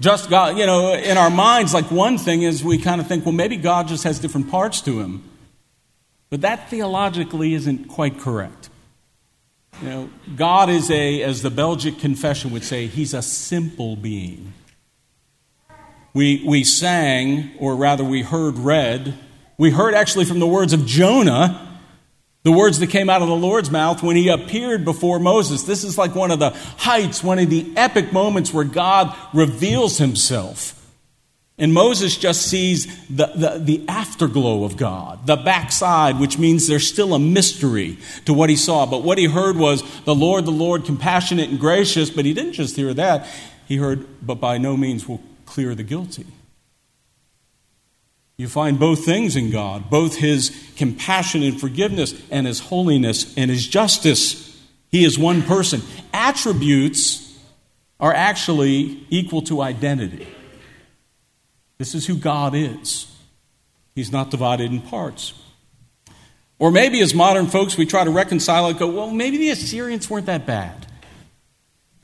just 0.00 0.30
God, 0.30 0.58
you 0.58 0.66
know, 0.66 0.94
in 0.94 1.16
our 1.16 1.30
minds, 1.30 1.72
like 1.72 1.90
one 1.90 2.18
thing 2.18 2.42
is 2.42 2.64
we 2.64 2.78
kind 2.78 3.00
of 3.00 3.06
think, 3.06 3.24
well, 3.24 3.32
maybe 3.32 3.56
God 3.56 3.88
just 3.88 4.04
has 4.04 4.18
different 4.18 4.50
parts 4.50 4.80
to 4.82 5.00
him. 5.00 5.22
But 6.30 6.40
that 6.40 6.68
theologically 6.68 7.54
isn't 7.54 7.88
quite 7.88 8.18
correct. 8.18 8.70
You 9.82 9.88
know, 9.88 10.10
God 10.36 10.70
is 10.70 10.90
a, 10.90 11.22
as 11.22 11.42
the 11.42 11.50
Belgic 11.50 11.98
confession 11.98 12.50
would 12.52 12.64
say, 12.64 12.86
he's 12.86 13.14
a 13.14 13.22
simple 13.22 13.96
being. 13.96 14.52
We, 16.14 16.44
we 16.46 16.62
sang, 16.62 17.50
or 17.58 17.74
rather, 17.74 18.04
we 18.04 18.22
heard 18.22 18.56
read. 18.56 19.18
We 19.58 19.70
heard 19.70 19.94
actually 19.94 20.24
from 20.24 20.38
the 20.38 20.46
words 20.46 20.72
of 20.72 20.86
Jonah, 20.86 21.80
the 22.44 22.52
words 22.52 22.78
that 22.78 22.86
came 22.88 23.10
out 23.10 23.20
of 23.20 23.26
the 23.26 23.34
Lord's 23.34 23.70
mouth 23.70 24.00
when 24.00 24.14
he 24.14 24.28
appeared 24.28 24.84
before 24.84 25.18
Moses. 25.18 25.64
This 25.64 25.82
is 25.82 25.98
like 25.98 26.14
one 26.14 26.30
of 26.30 26.38
the 26.38 26.50
heights, 26.50 27.24
one 27.24 27.40
of 27.40 27.50
the 27.50 27.72
epic 27.76 28.12
moments 28.12 28.54
where 28.54 28.64
God 28.64 29.16
reveals 29.32 29.98
himself. 29.98 30.80
And 31.58 31.72
Moses 31.72 32.16
just 32.16 32.42
sees 32.42 32.86
the, 33.08 33.26
the, 33.26 33.58
the, 33.58 33.84
afterglow 33.88 34.64
of 34.64 34.76
God, 34.76 35.26
the 35.26 35.36
backside, 35.36 36.18
which 36.18 36.36
means 36.36 36.66
there's 36.66 36.86
still 36.86 37.14
a 37.14 37.18
mystery 37.18 37.98
to 38.24 38.34
what 38.34 38.50
he 38.50 38.56
saw. 38.56 38.86
But 38.86 39.02
what 39.04 39.18
he 39.18 39.26
heard 39.26 39.56
was 39.56 39.82
the 40.02 40.16
Lord, 40.16 40.46
the 40.46 40.50
Lord, 40.52 40.84
compassionate 40.84 41.50
and 41.50 41.60
gracious. 41.60 42.10
But 42.10 42.24
he 42.24 42.34
didn't 42.34 42.54
just 42.54 42.74
hear 42.74 42.92
that. 42.94 43.28
He 43.66 43.76
heard, 43.76 44.04
but 44.20 44.36
by 44.36 44.58
no 44.58 44.76
means 44.76 45.08
will 45.08 45.22
clear 45.54 45.72
the 45.76 45.84
guilty. 45.84 46.26
You 48.36 48.48
find 48.48 48.76
both 48.76 49.04
things 49.04 49.36
in 49.36 49.52
God 49.52 49.88
both 49.88 50.16
his 50.16 50.50
compassion 50.76 51.44
and 51.44 51.60
forgiveness, 51.60 52.20
and 52.28 52.48
his 52.48 52.58
holiness 52.58 53.32
and 53.36 53.52
his 53.52 53.68
justice. 53.68 54.60
He 54.90 55.04
is 55.04 55.16
one 55.16 55.42
person. 55.42 55.80
Attributes 56.12 57.38
are 58.00 58.12
actually 58.12 59.06
equal 59.10 59.42
to 59.42 59.62
identity. 59.62 60.26
This 61.78 61.94
is 61.94 62.04
who 62.04 62.16
God 62.16 62.56
is. 62.56 63.06
He's 63.94 64.10
not 64.10 64.32
divided 64.32 64.72
in 64.72 64.80
parts. 64.80 65.34
Or 66.58 66.72
maybe 66.72 67.00
as 67.00 67.14
modern 67.14 67.46
folks, 67.46 67.76
we 67.76 67.86
try 67.86 68.02
to 68.02 68.10
reconcile 68.10 68.68
it, 68.70 68.78
go, 68.78 68.88
well, 68.88 69.10
maybe 69.12 69.36
the 69.36 69.50
Assyrians 69.50 70.10
weren't 70.10 70.26
that 70.26 70.46
bad. 70.46 70.83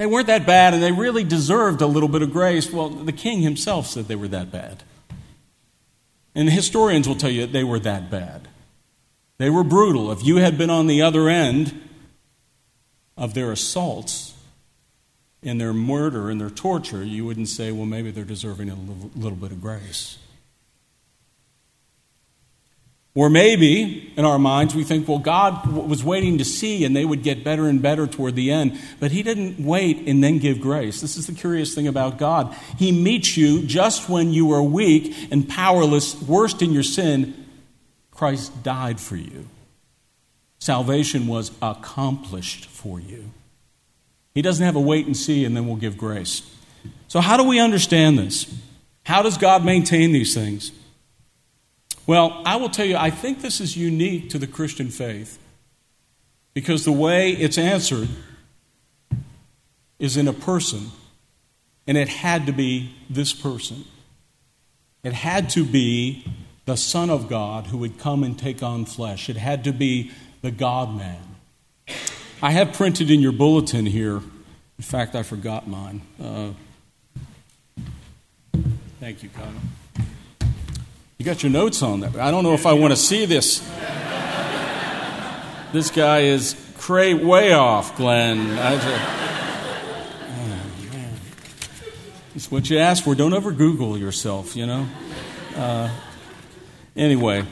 They 0.01 0.07
weren't 0.07 0.29
that 0.29 0.47
bad, 0.47 0.73
and 0.73 0.83
they 0.83 0.93
really 0.93 1.25
deserved 1.25 1.83
a 1.83 1.87
little 1.87 2.09
bit 2.09 2.23
of 2.23 2.33
grace. 2.33 2.73
Well, 2.73 2.89
the 2.89 3.13
king 3.13 3.43
himself 3.43 3.87
said 3.87 4.09
they 4.09 4.17
were 4.17 4.29
that 4.29 4.51
bad. 4.51 4.83
And 6.35 6.49
the 6.49 6.53
historians 6.53 7.07
will 7.07 7.17
tell 7.17 7.29
you 7.29 7.47
they 7.47 7.65
were 7.65 7.79
that 7.81 8.11
bad. 8.11 8.49
They 9.37 9.51
were 9.51 9.63
brutal. 9.63 10.11
If 10.11 10.25
you 10.25 10.37
had 10.37 10.57
been 10.57 10.71
on 10.71 10.87
the 10.87 11.03
other 11.03 11.29
end 11.29 11.79
of 13.19 13.35
their 13.35 13.53
assaults 13.53 14.33
and 15.43 15.61
their 15.61 15.75
murder 15.75 16.31
and 16.31 16.41
their 16.41 16.49
torture, 16.49 17.05
you 17.05 17.27
wouldn't 17.27 17.49
say, 17.49 17.71
well, 17.71 17.85
maybe 17.85 18.11
they're 18.11 18.25
deserving 18.25 18.71
a 18.71 18.77
little, 18.77 19.11
little 19.15 19.37
bit 19.37 19.53
of 19.53 19.61
grace. 19.61 20.17
Or 23.15 23.29
maybe 23.29 24.13
in 24.17 24.25
our 24.25 24.39
minds 24.39 24.75
we 24.75 24.85
think, 24.85 25.09
well, 25.09 25.19
God 25.19 25.67
was 25.67 26.05
waiting 26.05 26.39
to 26.39 26.45
see 26.45 26.85
and 26.85 26.95
they 26.95 27.05
would 27.05 27.25
get 27.25 27.43
better 27.43 27.67
and 27.67 27.83
better 27.83 28.07
toward 28.07 28.37
the 28.37 28.53
end, 28.53 28.79
but 29.01 29.11
He 29.11 29.23
didn't 29.23 29.59
wait 29.65 30.07
and 30.07 30.23
then 30.23 30.39
give 30.39 30.61
grace. 30.61 31.01
This 31.01 31.17
is 31.17 31.27
the 31.27 31.33
curious 31.33 31.75
thing 31.75 31.89
about 31.89 32.19
God. 32.19 32.55
He 32.79 32.93
meets 32.93 33.37
you 33.37 33.63
just 33.65 34.09
when 34.09 34.33
you 34.33 34.53
are 34.53 34.63
weak 34.63 35.15
and 35.33 35.49
powerless, 35.49 36.21
worst 36.23 36.63
in 36.63 36.73
your 36.73 36.85
sin. 36.85 37.35
Christ 38.13 38.63
died 38.63 39.01
for 39.01 39.17
you. 39.17 39.49
Salvation 40.61 41.27
was 41.27 41.51
accomplished 41.61 42.67
for 42.67 43.01
you. 43.01 43.33
He 44.35 44.43
doesn't 44.43 44.65
have 44.65 44.77
a 44.77 44.81
wait 44.81 45.07
and 45.07 45.17
see 45.17 45.45
and 45.45 45.57
then 45.57 45.67
we'll 45.67 45.77
give 45.77 45.99
grace. 45.99 46.49
So, 47.09 47.21
how 47.21 47.37
do 47.37 47.43
we 47.43 47.59
understand 47.59 48.19
this? 48.19 48.55
How 49.03 49.23
does 49.23 49.37
God 49.37 49.65
maintain 49.65 50.13
these 50.13 50.33
things? 50.35 50.71
Well, 52.11 52.43
I 52.45 52.57
will 52.57 52.71
tell 52.71 52.87
you, 52.87 52.97
I 52.97 53.11
think 53.11 53.41
this 53.41 53.61
is 53.61 53.77
unique 53.77 54.31
to 54.31 54.39
the 54.41 54.49
Christian 54.49 54.89
faith 54.89 55.39
because 56.55 56.85
the 56.85 56.91
way 56.91 57.31
it's 57.31 57.57
answered 57.57 58.09
is 60.01 60.17
in 60.17 60.27
a 60.27 60.33
person, 60.33 60.91
and 61.87 61.97
it 61.97 62.09
had 62.09 62.47
to 62.47 62.53
be 62.53 62.97
this 63.09 63.33
person. 63.33 63.85
It 65.05 65.13
had 65.13 65.51
to 65.51 65.65
be 65.65 66.25
the 66.65 66.77
Son 66.77 67.11
of 67.11 67.29
God 67.29 67.69
who 67.69 67.79
would 67.79 67.97
come 67.97 68.25
and 68.25 68.37
take 68.37 68.61
on 68.61 68.87
flesh. 68.87 69.31
It 69.31 69.37
had 69.37 69.63
to 69.63 69.73
be 69.73 70.11
the 70.43 70.51
God 70.51 70.93
man. 70.93 71.23
I 72.43 72.51
have 72.51 72.73
printed 72.73 73.09
in 73.13 73.21
your 73.21 73.31
bulletin 73.31 73.87
here, 73.87 74.17
in 74.17 74.83
fact, 74.83 75.15
I 75.15 75.23
forgot 75.23 75.69
mine. 75.69 76.03
Uh, 76.21 76.51
thank 78.99 79.23
you, 79.23 79.29
Connor. 79.29 79.61
You 81.21 81.27
got 81.27 81.43
your 81.43 81.53
notes 81.53 81.83
on 81.83 82.01
that. 82.01 82.17
I 82.17 82.31
don't 82.31 82.45
know 82.45 82.55
if 82.55 82.65
I 82.65 82.73
want 82.73 82.93
to 82.93 82.97
see 82.97 83.27
this. 83.27 83.59
this 85.71 85.91
guy 85.91 86.21
is 86.21 86.57
cray 86.79 87.13
way 87.13 87.53
off, 87.53 87.95
Glenn. 87.99 88.57
Just, 88.57 88.87
oh. 88.87 90.61
It's 92.35 92.51
what 92.51 92.71
you 92.71 92.79
ask 92.79 93.05
for. 93.05 93.15
Don't 93.15 93.35
ever 93.35 93.53
Google 93.53 93.99
yourself, 93.99 94.57
you 94.57 94.65
know? 94.67 94.87
Uh, 95.55 95.91
anyway, 96.97 97.45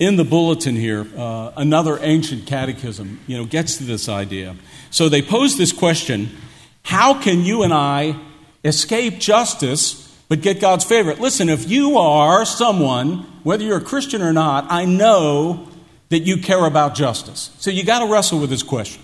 in 0.00 0.16
the 0.16 0.24
bulletin 0.24 0.74
here, 0.74 1.06
uh, 1.16 1.52
another 1.56 1.96
ancient 2.02 2.44
catechism, 2.44 3.20
you 3.28 3.36
know, 3.38 3.44
gets 3.44 3.76
to 3.76 3.84
this 3.84 4.08
idea. 4.08 4.56
So 4.90 5.08
they 5.08 5.22
pose 5.22 5.56
this 5.56 5.72
question 5.72 6.36
How 6.82 7.22
can 7.22 7.44
you 7.44 7.62
and 7.62 7.72
I 7.72 8.18
escape 8.64 9.20
justice 9.20 10.09
but 10.30 10.42
get 10.42 10.60
God's 10.60 10.84
favor. 10.84 11.12
Listen, 11.16 11.48
if 11.48 11.68
you 11.68 11.98
are 11.98 12.44
someone, 12.44 13.26
whether 13.42 13.64
you're 13.64 13.78
a 13.78 13.82
Christian 13.82 14.22
or 14.22 14.32
not, 14.32 14.64
I 14.70 14.84
know 14.84 15.68
that 16.08 16.20
you 16.20 16.36
care 16.36 16.64
about 16.66 16.94
justice. 16.94 17.50
So 17.58 17.72
you 17.72 17.84
got 17.84 17.98
to 17.98 18.10
wrestle 18.10 18.38
with 18.38 18.48
this 18.48 18.62
question. 18.62 19.02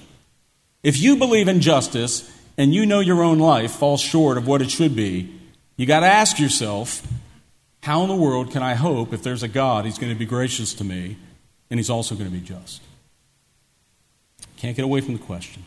If 0.84 0.96
you 1.00 1.16
believe 1.16 1.48
in 1.48 1.60
justice 1.60 2.30
and 2.56 2.72
you 2.72 2.86
know 2.86 3.00
your 3.00 3.24
own 3.24 3.40
life 3.40 3.72
falls 3.72 4.00
short 4.00 4.38
of 4.38 4.46
what 4.46 4.62
it 4.62 4.70
should 4.70 4.94
be, 4.94 5.34
you 5.76 5.84
got 5.84 6.00
to 6.00 6.06
ask 6.06 6.38
yourself, 6.38 7.04
how 7.82 8.02
in 8.02 8.08
the 8.08 8.14
world 8.14 8.52
can 8.52 8.62
I 8.62 8.74
hope 8.74 9.12
if 9.12 9.24
there's 9.24 9.42
a 9.42 9.48
God, 9.48 9.84
He's 9.84 9.98
going 9.98 10.12
to 10.12 10.18
be 10.18 10.26
gracious 10.26 10.74
to 10.74 10.84
me 10.84 11.16
and 11.70 11.80
He's 11.80 11.90
also 11.90 12.14
going 12.14 12.30
to 12.30 12.36
be 12.36 12.40
just? 12.40 12.82
Can't 14.58 14.76
get 14.76 14.84
away 14.84 15.00
from 15.00 15.14
the 15.14 15.22
question. 15.24 15.64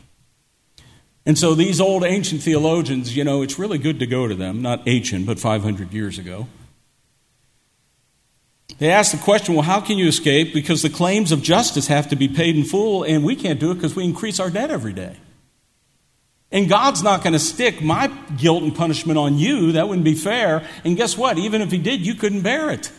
And 1.25 1.38
so 1.38 1.53
these 1.53 1.79
old 1.79 2.03
ancient 2.03 2.41
theologians, 2.41 3.15
you 3.15 3.23
know, 3.23 3.41
it's 3.41 3.60
really 3.60 3.77
good 3.77 3.99
to 3.99 4.08
go 4.08 4.27
to 4.27 4.36
them, 4.36 4.62
not 4.62 4.88
ancient, 4.88 5.25
but 5.25 5.39
500 5.39 5.93
years 5.93 6.17
ago. 6.17 6.47
They 8.77 8.91
ask 8.91 9.12
the 9.12 9.17
question 9.17 9.55
well, 9.55 9.63
how 9.63 9.82
can 9.82 9.97
you 9.97 10.08
escape? 10.08 10.53
Because 10.53 10.82
the 10.82 10.89
claims 10.89 11.32
of 11.32 11.41
justice 11.41 11.88
have 11.88 12.10
to 12.10 12.15
be 12.15 12.27
paid 12.27 12.55
in 12.55 12.63
full, 12.63 13.03
and 13.03 13.23
we 13.23 13.36
can't 13.36 13.60
do 13.60 13.71
it 13.71 13.75
because 13.75 13.95
we 13.95 14.05
increase 14.05 14.39
our 14.39 14.49
debt 14.49 14.71
every 14.71 14.93
day. 14.93 15.17
And 16.51 16.67
God's 16.67 17.03
not 17.03 17.21
going 17.21 17.34
to 17.34 17.39
stick 17.39 17.82
my 17.82 18.08
guilt 18.38 18.63
and 18.63 18.75
punishment 18.75 19.19
on 19.19 19.38
you. 19.38 19.73
That 19.73 19.88
wouldn't 19.88 20.05
be 20.05 20.15
fair. 20.15 20.67
And 20.84 20.97
guess 20.97 21.17
what? 21.17 21.38
Even 21.38 21.62
if 21.62 21.71
He 21.71 21.77
did, 21.77 22.05
you 22.05 22.15
couldn't 22.15 22.41
bear 22.41 22.71
it. 22.71 22.91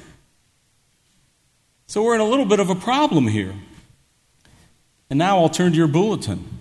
So 1.86 2.04
we're 2.04 2.14
in 2.14 2.20
a 2.20 2.24
little 2.24 2.44
bit 2.44 2.60
of 2.60 2.70
a 2.70 2.76
problem 2.76 3.26
here. 3.26 3.54
And 5.08 5.18
now 5.18 5.38
I'll 5.38 5.48
turn 5.48 5.72
to 5.72 5.76
your 5.76 5.88
bulletin. 5.88 6.59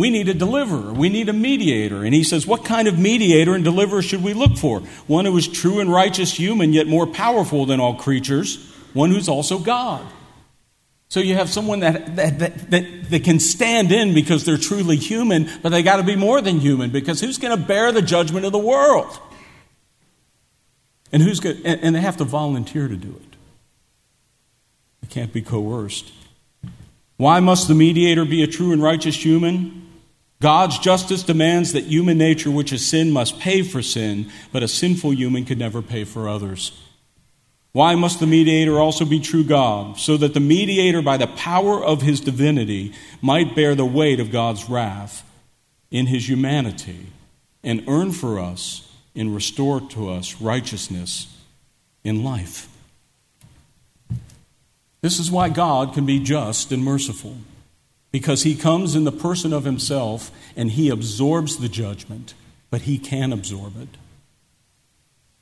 We 0.00 0.08
need 0.08 0.30
a 0.30 0.34
deliverer. 0.34 0.94
We 0.94 1.10
need 1.10 1.28
a 1.28 1.34
mediator. 1.34 2.04
And 2.04 2.14
he 2.14 2.24
says, 2.24 2.46
What 2.46 2.64
kind 2.64 2.88
of 2.88 2.98
mediator 2.98 3.54
and 3.54 3.62
deliverer 3.62 4.00
should 4.00 4.22
we 4.22 4.32
look 4.32 4.56
for? 4.56 4.80
One 5.06 5.26
who 5.26 5.36
is 5.36 5.46
true 5.46 5.78
and 5.78 5.92
righteous 5.92 6.32
human, 6.32 6.72
yet 6.72 6.86
more 6.86 7.06
powerful 7.06 7.66
than 7.66 7.80
all 7.80 7.96
creatures, 7.96 8.72
one 8.94 9.10
who's 9.10 9.28
also 9.28 9.58
God. 9.58 10.02
So 11.10 11.20
you 11.20 11.34
have 11.34 11.50
someone 11.50 11.80
that, 11.80 12.16
that, 12.16 12.38
that, 12.38 12.70
that, 12.70 13.10
that 13.10 13.24
can 13.24 13.38
stand 13.38 13.92
in 13.92 14.14
because 14.14 14.46
they're 14.46 14.56
truly 14.56 14.96
human, 14.96 15.50
but 15.62 15.68
they 15.68 15.82
got 15.82 15.96
to 15.96 16.02
be 16.02 16.16
more 16.16 16.40
than 16.40 16.60
human 16.60 16.88
because 16.88 17.20
who's 17.20 17.36
going 17.36 17.54
to 17.54 17.62
bear 17.62 17.92
the 17.92 18.00
judgment 18.00 18.46
of 18.46 18.52
the 18.52 18.58
world? 18.58 19.20
And, 21.12 21.22
who's 21.22 21.40
going, 21.40 21.58
and, 21.62 21.78
and 21.82 21.94
they 21.94 22.00
have 22.00 22.16
to 22.16 22.24
volunteer 22.24 22.88
to 22.88 22.96
do 22.96 23.10
it. 23.10 23.36
They 25.02 25.08
can't 25.08 25.34
be 25.34 25.42
coerced. 25.42 26.10
Why 27.18 27.40
must 27.40 27.68
the 27.68 27.74
mediator 27.74 28.24
be 28.24 28.42
a 28.42 28.46
true 28.46 28.72
and 28.72 28.82
righteous 28.82 29.22
human? 29.22 29.88
God's 30.40 30.78
justice 30.78 31.22
demands 31.22 31.74
that 31.74 31.84
human 31.84 32.16
nature, 32.16 32.50
which 32.50 32.72
is 32.72 32.86
sin, 32.86 33.10
must 33.10 33.38
pay 33.38 33.62
for 33.62 33.82
sin, 33.82 34.30
but 34.52 34.62
a 34.62 34.68
sinful 34.68 35.12
human 35.12 35.44
could 35.44 35.58
never 35.58 35.82
pay 35.82 36.04
for 36.04 36.28
others. 36.28 36.72
Why 37.72 37.94
must 37.94 38.20
the 38.20 38.26
mediator 38.26 38.80
also 38.80 39.04
be 39.04 39.20
true 39.20 39.44
God? 39.44 39.98
So 39.98 40.16
that 40.16 40.34
the 40.34 40.40
mediator, 40.40 41.02
by 41.02 41.18
the 41.18 41.26
power 41.26 41.84
of 41.84 42.02
his 42.02 42.20
divinity, 42.20 42.94
might 43.20 43.54
bear 43.54 43.74
the 43.74 43.84
weight 43.84 44.18
of 44.18 44.32
God's 44.32 44.68
wrath 44.68 45.24
in 45.90 46.06
his 46.06 46.28
humanity 46.28 47.08
and 47.62 47.84
earn 47.86 48.10
for 48.10 48.40
us 48.40 48.90
and 49.14 49.34
restore 49.34 49.80
to 49.80 50.08
us 50.08 50.40
righteousness 50.40 51.36
in 52.02 52.24
life. 52.24 52.66
This 55.02 55.18
is 55.18 55.30
why 55.30 55.48
God 55.50 55.92
can 55.92 56.06
be 56.06 56.18
just 56.18 56.72
and 56.72 56.82
merciful 56.82 57.36
because 58.12 58.42
he 58.42 58.54
comes 58.54 58.94
in 58.94 59.04
the 59.04 59.12
person 59.12 59.52
of 59.52 59.64
himself 59.64 60.30
and 60.56 60.72
he 60.72 60.88
absorbs 60.88 61.58
the 61.58 61.68
judgment, 61.68 62.34
but 62.70 62.82
he 62.82 62.98
can 62.98 63.32
absorb 63.32 63.80
it. 63.80 63.88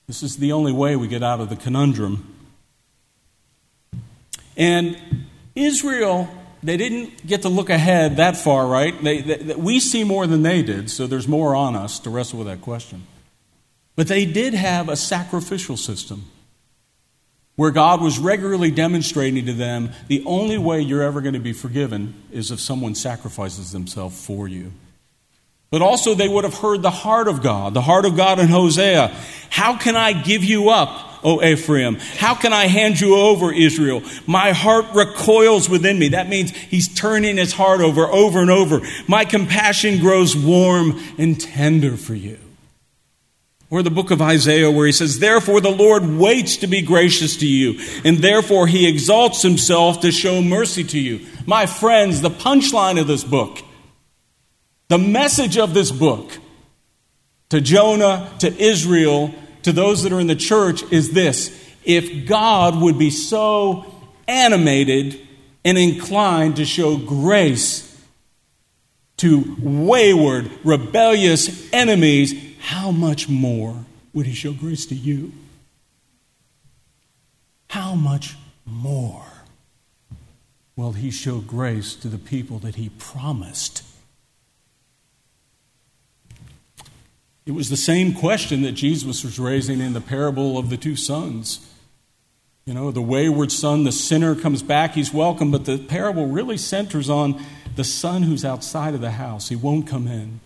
This 0.06 0.22
is 0.22 0.36
the 0.36 0.52
only 0.52 0.72
way 0.72 0.96
we 0.96 1.08
get 1.08 1.22
out 1.22 1.40
of 1.40 1.50
the 1.50 1.56
conundrum. 1.56 2.34
And 4.56 4.98
Israel, 5.54 6.28
they 6.62 6.76
didn't 6.76 7.26
get 7.26 7.42
to 7.42 7.48
look 7.48 7.70
ahead 7.70 8.16
that 8.16 8.36
far, 8.36 8.66
right? 8.66 9.02
They, 9.02 9.20
they, 9.20 9.54
we 9.54 9.80
see 9.80 10.04
more 10.04 10.26
than 10.26 10.42
they 10.42 10.62
did, 10.62 10.90
so 10.90 11.06
there's 11.06 11.28
more 11.28 11.54
on 11.54 11.76
us 11.76 11.98
to 12.00 12.10
wrestle 12.10 12.38
with 12.38 12.48
that 12.48 12.62
question. 12.62 13.06
But 13.96 14.08
they 14.08 14.26
did 14.26 14.54
have 14.54 14.88
a 14.88 14.96
sacrificial 14.96 15.76
system 15.76 16.24
where 17.58 17.72
God 17.72 18.00
was 18.00 18.20
regularly 18.20 18.70
demonstrating 18.70 19.46
to 19.46 19.52
them 19.52 19.90
the 20.06 20.22
only 20.26 20.58
way 20.58 20.80
you're 20.80 21.02
ever 21.02 21.20
going 21.20 21.34
to 21.34 21.40
be 21.40 21.52
forgiven 21.52 22.14
is 22.30 22.52
if 22.52 22.60
someone 22.60 22.94
sacrifices 22.94 23.72
themselves 23.72 24.24
for 24.24 24.46
you. 24.46 24.70
But 25.68 25.82
also, 25.82 26.14
they 26.14 26.28
would 26.28 26.44
have 26.44 26.54
heard 26.54 26.82
the 26.82 26.90
heart 26.92 27.26
of 27.26 27.42
God, 27.42 27.74
the 27.74 27.80
heart 27.80 28.04
of 28.04 28.16
God 28.16 28.38
in 28.38 28.46
Hosea. 28.46 29.08
How 29.50 29.76
can 29.76 29.96
I 29.96 30.12
give 30.12 30.44
you 30.44 30.70
up, 30.70 31.24
O 31.24 31.42
Ephraim? 31.42 31.96
How 31.96 32.36
can 32.36 32.52
I 32.52 32.68
hand 32.68 33.00
you 33.00 33.16
over, 33.16 33.52
Israel? 33.52 34.04
My 34.24 34.52
heart 34.52 34.86
recoils 34.94 35.68
within 35.68 35.98
me. 35.98 36.10
That 36.10 36.28
means 36.28 36.52
he's 36.52 36.86
turning 36.94 37.38
his 37.38 37.52
heart 37.52 37.80
over, 37.80 38.06
over 38.06 38.40
and 38.40 38.52
over. 38.52 38.82
My 39.08 39.24
compassion 39.24 39.98
grows 39.98 40.36
warm 40.36 41.02
and 41.18 41.40
tender 41.40 41.96
for 41.96 42.14
you. 42.14 42.38
Or 43.70 43.82
the 43.82 43.90
book 43.90 44.10
of 44.10 44.22
Isaiah, 44.22 44.70
where 44.70 44.86
he 44.86 44.92
says, 44.92 45.18
Therefore 45.18 45.60
the 45.60 45.70
Lord 45.70 46.06
waits 46.06 46.56
to 46.58 46.66
be 46.66 46.80
gracious 46.80 47.36
to 47.36 47.46
you, 47.46 47.78
and 48.02 48.18
therefore 48.18 48.66
he 48.66 48.88
exalts 48.88 49.42
himself 49.42 50.00
to 50.00 50.10
show 50.10 50.40
mercy 50.40 50.84
to 50.84 50.98
you. 50.98 51.26
My 51.46 51.66
friends, 51.66 52.22
the 52.22 52.30
punchline 52.30 52.98
of 52.98 53.06
this 53.06 53.24
book, 53.24 53.58
the 54.88 54.98
message 54.98 55.58
of 55.58 55.74
this 55.74 55.90
book 55.90 56.32
to 57.50 57.60
Jonah, 57.60 58.30
to 58.38 58.56
Israel, 58.56 59.34
to 59.62 59.72
those 59.72 60.02
that 60.02 60.12
are 60.12 60.20
in 60.20 60.26
the 60.26 60.36
church 60.36 60.82
is 60.90 61.12
this 61.12 61.50
if 61.84 62.26
God 62.26 62.80
would 62.80 62.98
be 62.98 63.10
so 63.10 63.94
animated 64.26 65.20
and 65.64 65.76
inclined 65.76 66.56
to 66.56 66.64
show 66.64 66.96
grace 66.96 67.84
to 69.18 69.56
wayward, 69.60 70.50
rebellious 70.64 71.72
enemies, 71.72 72.34
how 72.68 72.90
much 72.90 73.30
more 73.30 73.86
would 74.12 74.26
he 74.26 74.34
show 74.34 74.52
grace 74.52 74.84
to 74.84 74.94
you? 74.94 75.32
How 77.70 77.94
much 77.94 78.36
more 78.66 79.24
will 80.76 80.92
he 80.92 81.10
show 81.10 81.38
grace 81.38 81.94
to 81.94 82.08
the 82.08 82.18
people 82.18 82.58
that 82.58 82.74
he 82.74 82.90
promised? 82.90 83.84
It 87.46 87.52
was 87.52 87.70
the 87.70 87.76
same 87.78 88.12
question 88.12 88.60
that 88.60 88.72
Jesus 88.72 89.24
was 89.24 89.38
raising 89.38 89.80
in 89.80 89.94
the 89.94 90.02
parable 90.02 90.58
of 90.58 90.68
the 90.68 90.76
two 90.76 90.94
sons. 90.94 91.66
You 92.66 92.74
know, 92.74 92.90
the 92.90 93.00
wayward 93.00 93.50
son, 93.50 93.84
the 93.84 93.92
sinner 93.92 94.34
comes 94.34 94.62
back, 94.62 94.92
he's 94.92 95.10
welcome, 95.10 95.50
but 95.50 95.64
the 95.64 95.78
parable 95.78 96.26
really 96.26 96.58
centers 96.58 97.08
on 97.08 97.42
the 97.76 97.84
son 97.84 98.24
who's 98.24 98.44
outside 98.44 98.92
of 98.92 99.00
the 99.00 99.12
house. 99.12 99.48
He 99.48 99.56
won't 99.56 99.86
come 99.86 100.06
in. 100.06 100.40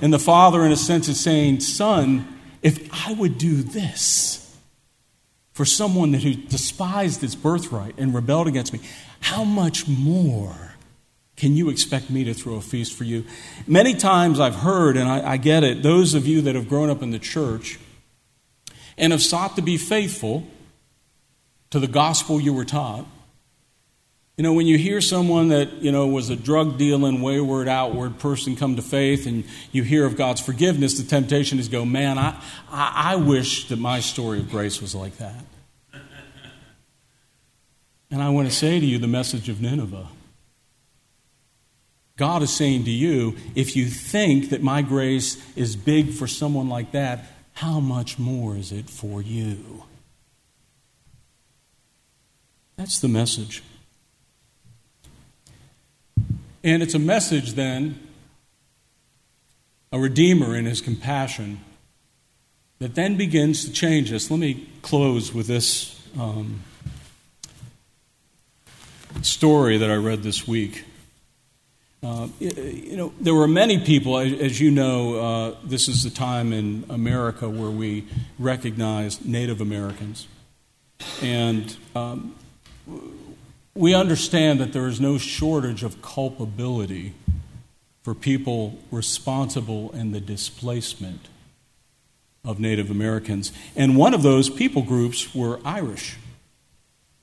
And 0.00 0.12
the 0.12 0.18
father, 0.18 0.64
in 0.64 0.72
a 0.72 0.76
sense, 0.76 1.08
is 1.08 1.20
saying, 1.20 1.60
Son, 1.60 2.38
if 2.62 2.88
I 3.08 3.12
would 3.12 3.38
do 3.38 3.62
this 3.62 4.56
for 5.52 5.64
someone 5.64 6.12
that 6.12 6.22
who 6.22 6.34
despised 6.34 7.20
his 7.20 7.34
birthright 7.34 7.94
and 7.98 8.14
rebelled 8.14 8.46
against 8.46 8.72
me, 8.72 8.80
how 9.20 9.44
much 9.44 9.88
more 9.88 10.74
can 11.36 11.56
you 11.56 11.70
expect 11.70 12.10
me 12.10 12.24
to 12.24 12.34
throw 12.34 12.54
a 12.54 12.60
feast 12.60 12.94
for 12.94 13.04
you? 13.04 13.24
Many 13.66 13.94
times 13.94 14.40
I've 14.40 14.56
heard, 14.56 14.96
and 14.96 15.08
I, 15.08 15.32
I 15.32 15.36
get 15.36 15.64
it, 15.64 15.82
those 15.82 16.14
of 16.14 16.26
you 16.26 16.40
that 16.42 16.54
have 16.54 16.68
grown 16.68 16.90
up 16.90 17.02
in 17.02 17.10
the 17.10 17.18
church 17.18 17.78
and 18.96 19.12
have 19.12 19.22
sought 19.22 19.56
to 19.56 19.62
be 19.62 19.76
faithful 19.76 20.46
to 21.70 21.78
the 21.78 21.86
gospel 21.86 22.40
you 22.40 22.52
were 22.52 22.64
taught, 22.64 23.06
you 24.38 24.44
know, 24.44 24.52
when 24.52 24.68
you 24.68 24.78
hear 24.78 25.00
someone 25.00 25.48
that, 25.48 25.82
you 25.82 25.90
know, 25.90 26.06
was 26.06 26.30
a 26.30 26.36
drug 26.36 26.78
dealing, 26.78 27.22
wayward, 27.22 27.66
outward 27.66 28.20
person 28.20 28.54
come 28.54 28.76
to 28.76 28.82
faith 28.82 29.26
and 29.26 29.42
you 29.72 29.82
hear 29.82 30.06
of 30.06 30.16
God's 30.16 30.40
forgiveness, 30.40 30.96
the 30.96 31.02
temptation 31.02 31.58
is 31.58 31.66
go, 31.68 31.84
man, 31.84 32.18
I, 32.18 32.40
I, 32.70 33.14
I 33.14 33.16
wish 33.16 33.66
that 33.66 33.80
my 33.80 33.98
story 33.98 34.38
of 34.38 34.48
grace 34.48 34.80
was 34.80 34.94
like 34.94 35.18
that. 35.18 35.44
And 38.10 38.22
I 38.22 38.30
want 38.30 38.48
to 38.48 38.54
say 38.54 38.80
to 38.80 38.86
you 38.86 38.98
the 38.98 39.06
message 39.06 39.50
of 39.50 39.60
Nineveh. 39.60 40.06
God 42.16 42.42
is 42.42 42.50
saying 42.50 42.84
to 42.84 42.90
you, 42.90 43.36
if 43.54 43.76
you 43.76 43.84
think 43.84 44.48
that 44.48 44.62
my 44.62 44.80
grace 44.80 45.36
is 45.56 45.76
big 45.76 46.12
for 46.12 46.26
someone 46.26 46.70
like 46.70 46.92
that, 46.92 47.26
how 47.52 47.80
much 47.80 48.18
more 48.18 48.56
is 48.56 48.72
it 48.72 48.88
for 48.88 49.20
you? 49.20 49.82
That's 52.76 52.98
the 52.98 53.08
message. 53.08 53.62
And 56.68 56.82
it's 56.82 56.92
a 56.92 56.98
message 56.98 57.54
then, 57.54 57.98
a 59.90 59.98
Redeemer 59.98 60.54
in 60.54 60.66
his 60.66 60.82
compassion, 60.82 61.60
that 62.78 62.94
then 62.94 63.16
begins 63.16 63.64
to 63.64 63.72
change 63.72 64.12
us. 64.12 64.30
Let 64.30 64.38
me 64.38 64.68
close 64.82 65.32
with 65.32 65.46
this 65.46 65.98
um, 66.20 66.60
story 69.22 69.78
that 69.78 69.90
I 69.90 69.94
read 69.94 70.22
this 70.22 70.46
week. 70.46 70.84
Uh, 72.02 72.28
you 72.38 72.98
know, 72.98 73.14
there 73.18 73.34
were 73.34 73.48
many 73.48 73.82
people, 73.82 74.18
as 74.18 74.60
you 74.60 74.70
know, 74.70 75.14
uh, 75.14 75.56
this 75.64 75.88
is 75.88 76.04
the 76.04 76.10
time 76.10 76.52
in 76.52 76.84
America 76.90 77.48
where 77.48 77.70
we 77.70 78.04
recognize 78.38 79.24
Native 79.24 79.62
Americans. 79.62 80.28
And 81.22 81.74
um, 81.96 82.34
we 83.78 83.94
understand 83.94 84.58
that 84.58 84.72
there 84.72 84.88
is 84.88 85.00
no 85.00 85.18
shortage 85.18 85.84
of 85.84 86.02
culpability 86.02 87.14
for 88.02 88.12
people 88.12 88.76
responsible 88.90 89.92
in 89.92 90.10
the 90.10 90.20
displacement 90.20 91.28
of 92.44 92.58
Native 92.58 92.90
Americans. 92.90 93.52
And 93.76 93.96
one 93.96 94.14
of 94.14 94.24
those 94.24 94.50
people 94.50 94.82
groups 94.82 95.32
were 95.32 95.60
Irish, 95.64 96.16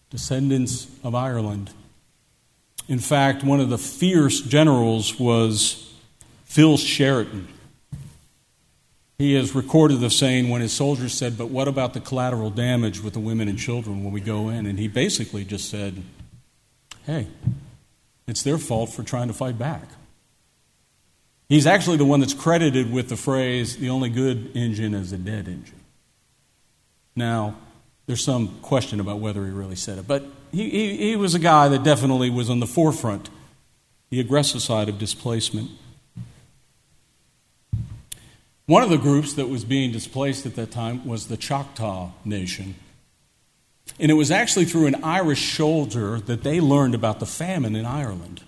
descendants 0.09 0.87
of 1.03 1.13
Ireland. 1.13 1.71
In 2.87 2.99
fact, 2.99 3.43
one 3.43 3.59
of 3.59 3.69
the 3.69 3.77
fierce 3.77 4.39
generals 4.39 5.19
was 5.19 5.93
Phil 6.45 6.77
Sheridan. 6.77 7.49
He 9.17 9.35
is 9.35 9.53
recorded 9.55 10.01
of 10.01 10.13
saying 10.13 10.47
when 10.47 10.61
his 10.61 10.71
soldiers 10.71 11.13
said, 11.13 11.37
But 11.37 11.49
what 11.49 11.67
about 11.67 11.93
the 11.93 11.99
collateral 11.99 12.49
damage 12.49 13.01
with 13.01 13.13
the 13.13 13.19
women 13.19 13.49
and 13.49 13.59
children 13.59 14.05
when 14.05 14.13
we 14.13 14.21
go 14.21 14.47
in? 14.47 14.65
And 14.65 14.79
he 14.79 14.87
basically 14.87 15.43
just 15.43 15.69
said, 15.69 16.01
hey, 17.05 17.27
it's 18.27 18.43
their 18.43 18.57
fault 18.57 18.89
for 18.89 19.03
trying 19.03 19.27
to 19.27 19.33
fight 19.33 19.57
back. 19.57 19.87
He's 21.47 21.67
actually 21.67 21.97
the 21.97 22.05
one 22.05 22.19
that's 22.19 22.33
credited 22.33 22.91
with 22.91 23.09
the 23.09 23.17
phrase, 23.17 23.77
the 23.77 23.89
only 23.89 24.09
good 24.09 24.51
engine 24.55 24.93
is 24.95 25.13
a 25.13 25.17
dead 25.17 25.47
engine. 25.47 25.79
Now, 27.15 27.55
there's 28.07 28.23
some 28.23 28.59
question 28.61 28.99
about 28.99 29.19
whether 29.19 29.45
he 29.45 29.51
really 29.51 29.75
said 29.75 29.99
it, 29.99 30.07
but 30.07 30.25
he, 30.51 30.69
he, 30.69 30.97
he 30.97 31.15
was 31.15 31.35
a 31.35 31.39
guy 31.39 31.67
that 31.67 31.83
definitely 31.83 32.29
was 32.29 32.49
on 32.49 32.59
the 32.59 32.67
forefront, 32.67 33.29
the 34.09 34.19
aggressive 34.19 34.61
side 34.61 34.89
of 34.89 34.97
displacement. 34.97 35.69
One 38.65 38.81
of 38.81 38.89
the 38.89 38.97
groups 38.97 39.33
that 39.33 39.47
was 39.47 39.63
being 39.63 39.91
displaced 39.91 40.47
at 40.47 40.55
that 40.55 40.71
time 40.71 41.05
was 41.05 41.27
the 41.27 41.37
Choctaw 41.37 42.11
Nation. 42.23 42.75
And 43.99 44.11
it 44.11 44.15
was 44.15 44.29
actually 44.29 44.65
through 44.65 44.87
an 44.87 45.03
Irish 45.03 45.57
soldier 45.57 46.19
that 46.21 46.43
they 46.43 46.59
learned 46.59 46.95
about 46.95 47.19
the 47.19 47.25
famine 47.25 47.75
in 47.75 47.85
Ireland. 47.85 48.41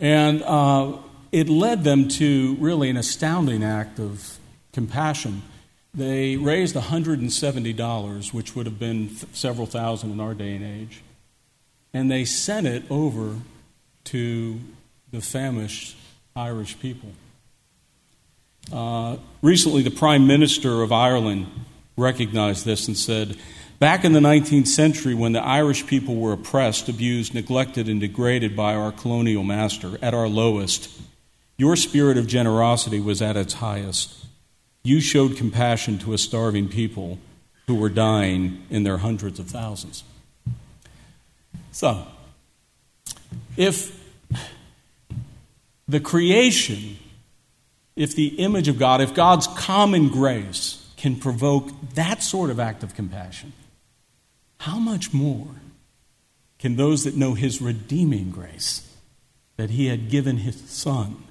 And 0.00 0.42
uh, 0.42 0.96
it 1.30 1.48
led 1.48 1.84
them 1.84 2.08
to 2.08 2.56
really 2.58 2.88
an 2.88 2.96
astounding 2.96 3.62
act 3.62 3.98
of 3.98 4.38
compassion. 4.72 5.42
They 5.92 6.36
raised 6.36 6.74
$170, 6.74 8.32
which 8.32 8.56
would 8.56 8.66
have 8.66 8.78
been 8.78 9.10
several 9.32 9.66
thousand 9.66 10.10
in 10.10 10.20
our 10.20 10.34
day 10.34 10.54
and 10.56 10.64
age, 10.64 11.02
and 11.92 12.10
they 12.10 12.24
sent 12.24 12.66
it 12.66 12.82
over 12.90 13.36
to 14.04 14.60
the 15.12 15.20
famished 15.20 15.96
Irish 16.34 16.78
people. 16.80 17.10
Uh, 18.72 19.18
recently, 19.42 19.82
the 19.82 19.90
Prime 19.90 20.26
Minister 20.26 20.82
of 20.82 20.90
Ireland 20.90 21.46
recognized 21.96 22.64
this 22.64 22.88
and 22.88 22.96
said, 22.96 23.36
Back 23.78 24.04
in 24.04 24.12
the 24.12 24.20
19th 24.20 24.68
century, 24.68 25.14
when 25.14 25.32
the 25.32 25.42
Irish 25.42 25.86
people 25.86 26.16
were 26.16 26.32
oppressed, 26.32 26.88
abused, 26.88 27.34
neglected, 27.34 27.88
and 27.88 28.00
degraded 28.00 28.56
by 28.56 28.74
our 28.74 28.92
colonial 28.92 29.42
master 29.42 29.98
at 30.00 30.14
our 30.14 30.28
lowest, 30.28 30.90
your 31.56 31.76
spirit 31.76 32.16
of 32.16 32.26
generosity 32.26 33.00
was 33.00 33.20
at 33.20 33.36
its 33.36 33.54
highest. 33.54 34.26
You 34.84 35.00
showed 35.00 35.36
compassion 35.36 35.98
to 36.00 36.12
a 36.12 36.18
starving 36.18 36.68
people 36.68 37.18
who 37.66 37.74
were 37.74 37.88
dying 37.88 38.62
in 38.70 38.84
their 38.84 38.98
hundreds 38.98 39.38
of 39.38 39.46
thousands. 39.46 40.04
So, 41.72 42.06
if 43.56 43.98
the 45.88 46.00
creation, 46.00 46.98
if 47.96 48.14
the 48.14 48.28
image 48.38 48.68
of 48.68 48.78
God, 48.78 49.00
if 49.00 49.14
God's 49.14 49.46
common 49.46 50.08
grace, 50.08 50.83
can 51.04 51.16
provoke 51.16 51.68
that 51.96 52.22
sort 52.22 52.48
of 52.48 52.58
act 52.58 52.82
of 52.82 52.94
compassion, 52.94 53.52
how 54.60 54.78
much 54.78 55.12
more 55.12 55.48
can 56.58 56.76
those 56.76 57.04
that 57.04 57.14
know 57.14 57.34
His 57.34 57.60
redeeming 57.60 58.30
grace, 58.30 58.90
that 59.58 59.68
He 59.68 59.88
had 59.88 60.08
given 60.08 60.38
His 60.38 60.58
Son, 60.70 61.22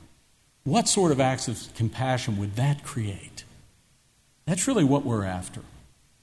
what 0.63 0.87
sort 0.87 1.11
of 1.11 1.19
acts 1.19 1.47
of 1.47 1.73
compassion 1.73 2.37
would 2.37 2.55
that 2.55 2.83
create? 2.83 3.45
That's 4.45 4.67
really 4.67 4.83
what 4.83 5.05
we're 5.05 5.25
after, 5.25 5.61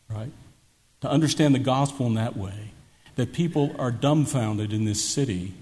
right? 0.09 0.31
To 1.01 1.11
understand 1.11 1.53
the 1.53 1.59
gospel 1.59 2.07
in 2.07 2.15
that 2.15 2.37
way, 2.37 2.71
that 3.17 3.33
people 3.33 3.75
are 3.81 3.91
dumbfounded 3.91 4.73
in 4.73 4.85
this 4.85 5.05
city 5.05 5.55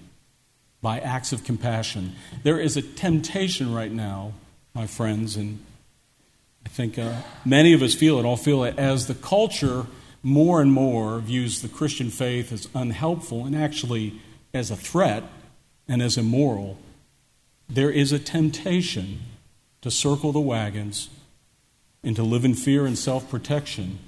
by 0.82 0.98
acts 0.98 1.32
of 1.32 1.42
compassion. 1.42 2.16
There 2.42 2.60
is 2.60 2.76
a 2.76 2.82
temptation 2.82 3.72
right 3.72 3.90
now, 3.90 4.34
my 4.74 4.86
friends, 4.86 5.36
and 5.36 5.64
I 6.68 6.70
think 6.70 6.98
uh, 6.98 7.22
many 7.44 7.72
of 7.72 7.82
us 7.82 7.94
feel 7.94 8.18
it, 8.18 8.26
all 8.26 8.36
feel 8.36 8.62
it, 8.62 8.78
as 8.78 9.06
the 9.06 9.14
culture 9.14 9.86
more 10.22 10.60
and 10.60 10.70
more 10.70 11.18
views 11.18 11.62
the 11.62 11.68
Christian 11.68 12.10
faith 12.10 12.52
as 12.52 12.68
unhelpful 12.74 13.46
and 13.46 13.56
actually 13.56 14.20
as 14.52 14.70
a 14.70 14.76
threat 14.76 15.24
and 15.88 16.02
as 16.02 16.18
immoral. 16.18 16.76
There 17.68 17.90
is 17.90 18.12
a 18.12 18.18
temptation 18.18 19.20
to 19.80 19.90
circle 19.90 20.30
the 20.32 20.40
wagons, 20.40 21.08
and 22.02 22.14
to 22.16 22.22
live 22.22 22.44
in 22.44 22.54
fear 22.54 22.86
and 22.86 22.96
self 22.98 23.28
protection 23.30 23.98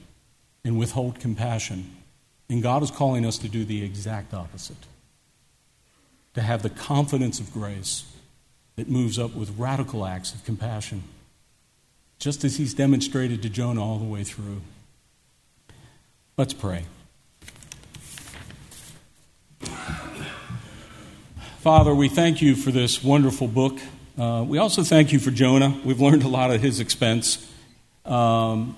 and 0.65 0.79
withhold 0.79 1.19
compassion. 1.19 1.97
And 2.49 2.63
God 2.63 2.83
is 2.83 2.91
calling 2.91 3.25
us 3.25 3.39
to 3.39 3.49
do 3.49 3.65
the 3.65 3.85
exact 3.85 4.35
opposite 4.35 4.87
to 6.35 6.43
have 6.43 6.63
the 6.63 6.71
confidence 6.71 7.41
of 7.41 7.53
grace 7.53 8.05
that 8.77 8.89
moves 8.89 9.19
up 9.19 9.35
with 9.35 9.59
radical 9.59 10.07
acts 10.07 10.33
of 10.33 10.45
compassion, 10.45 11.03
just 12.21 12.45
as 12.45 12.57
He's 12.57 12.75
demonstrated 12.75 13.43
to 13.43 13.49
Jonah 13.49 13.83
all 13.83 13.99
the 13.99 14.05
way 14.05 14.23
through. 14.23 14.61
Let's 16.37 16.53
pray. 16.53 16.85
Father, 21.61 21.95
we 21.95 22.09
thank 22.09 22.41
you 22.41 22.55
for 22.55 22.71
this 22.71 23.03
wonderful 23.03 23.49
book. 23.49 23.79
Uh, 24.19 24.45
we 24.47 24.59
also 24.59 24.83
thank 24.83 25.13
you 25.13 25.19
for 25.19 25.31
Jonah. 25.31 25.79
We've 25.85 26.01
learned 26.01 26.23
a 26.23 26.29
lot 26.29 26.51
at 26.51 26.61
his 26.61 26.79
expense. 26.79 27.51
Um, 28.05 28.77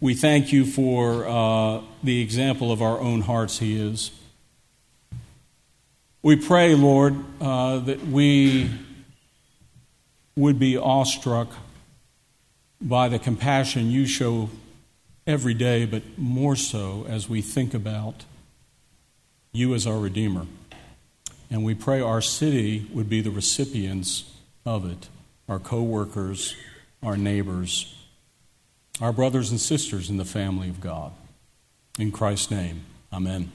we 0.00 0.14
thank 0.14 0.52
you 0.52 0.64
for 0.64 1.26
uh, 1.26 1.80
the 2.02 2.20
example 2.20 2.70
of 2.70 2.80
our 2.80 3.00
own 3.00 3.22
hearts 3.22 3.58
he 3.58 3.80
is. 3.80 4.12
We 6.22 6.36
pray, 6.36 6.74
Lord, 6.74 7.16
uh, 7.40 7.80
that 7.80 8.06
we 8.06 8.70
would 10.36 10.58
be 10.58 10.76
awestruck 10.76 11.48
by 12.84 13.08
the 13.08 13.18
compassion 13.18 13.90
you 13.90 14.06
show 14.06 14.50
every 15.26 15.54
day, 15.54 15.86
but 15.86 16.02
more 16.18 16.54
so 16.54 17.06
as 17.08 17.28
we 17.28 17.40
think 17.40 17.72
about 17.72 18.24
you 19.52 19.74
as 19.74 19.86
our 19.86 19.98
Redeemer. 19.98 20.46
And 21.50 21.64
we 21.64 21.74
pray 21.74 22.00
our 22.00 22.20
city 22.20 22.86
would 22.92 23.08
be 23.08 23.22
the 23.22 23.30
recipients 23.30 24.30
of 24.66 24.88
it 24.88 25.08
our 25.48 25.58
co 25.58 25.82
workers, 25.82 26.56
our 27.02 27.16
neighbors, 27.16 27.94
our 29.00 29.12
brothers 29.12 29.50
and 29.50 29.60
sisters 29.60 30.08
in 30.08 30.16
the 30.16 30.24
family 30.24 30.68
of 30.68 30.80
God. 30.80 31.12
In 31.98 32.10
Christ's 32.10 32.50
name, 32.50 32.84
amen. 33.12 33.52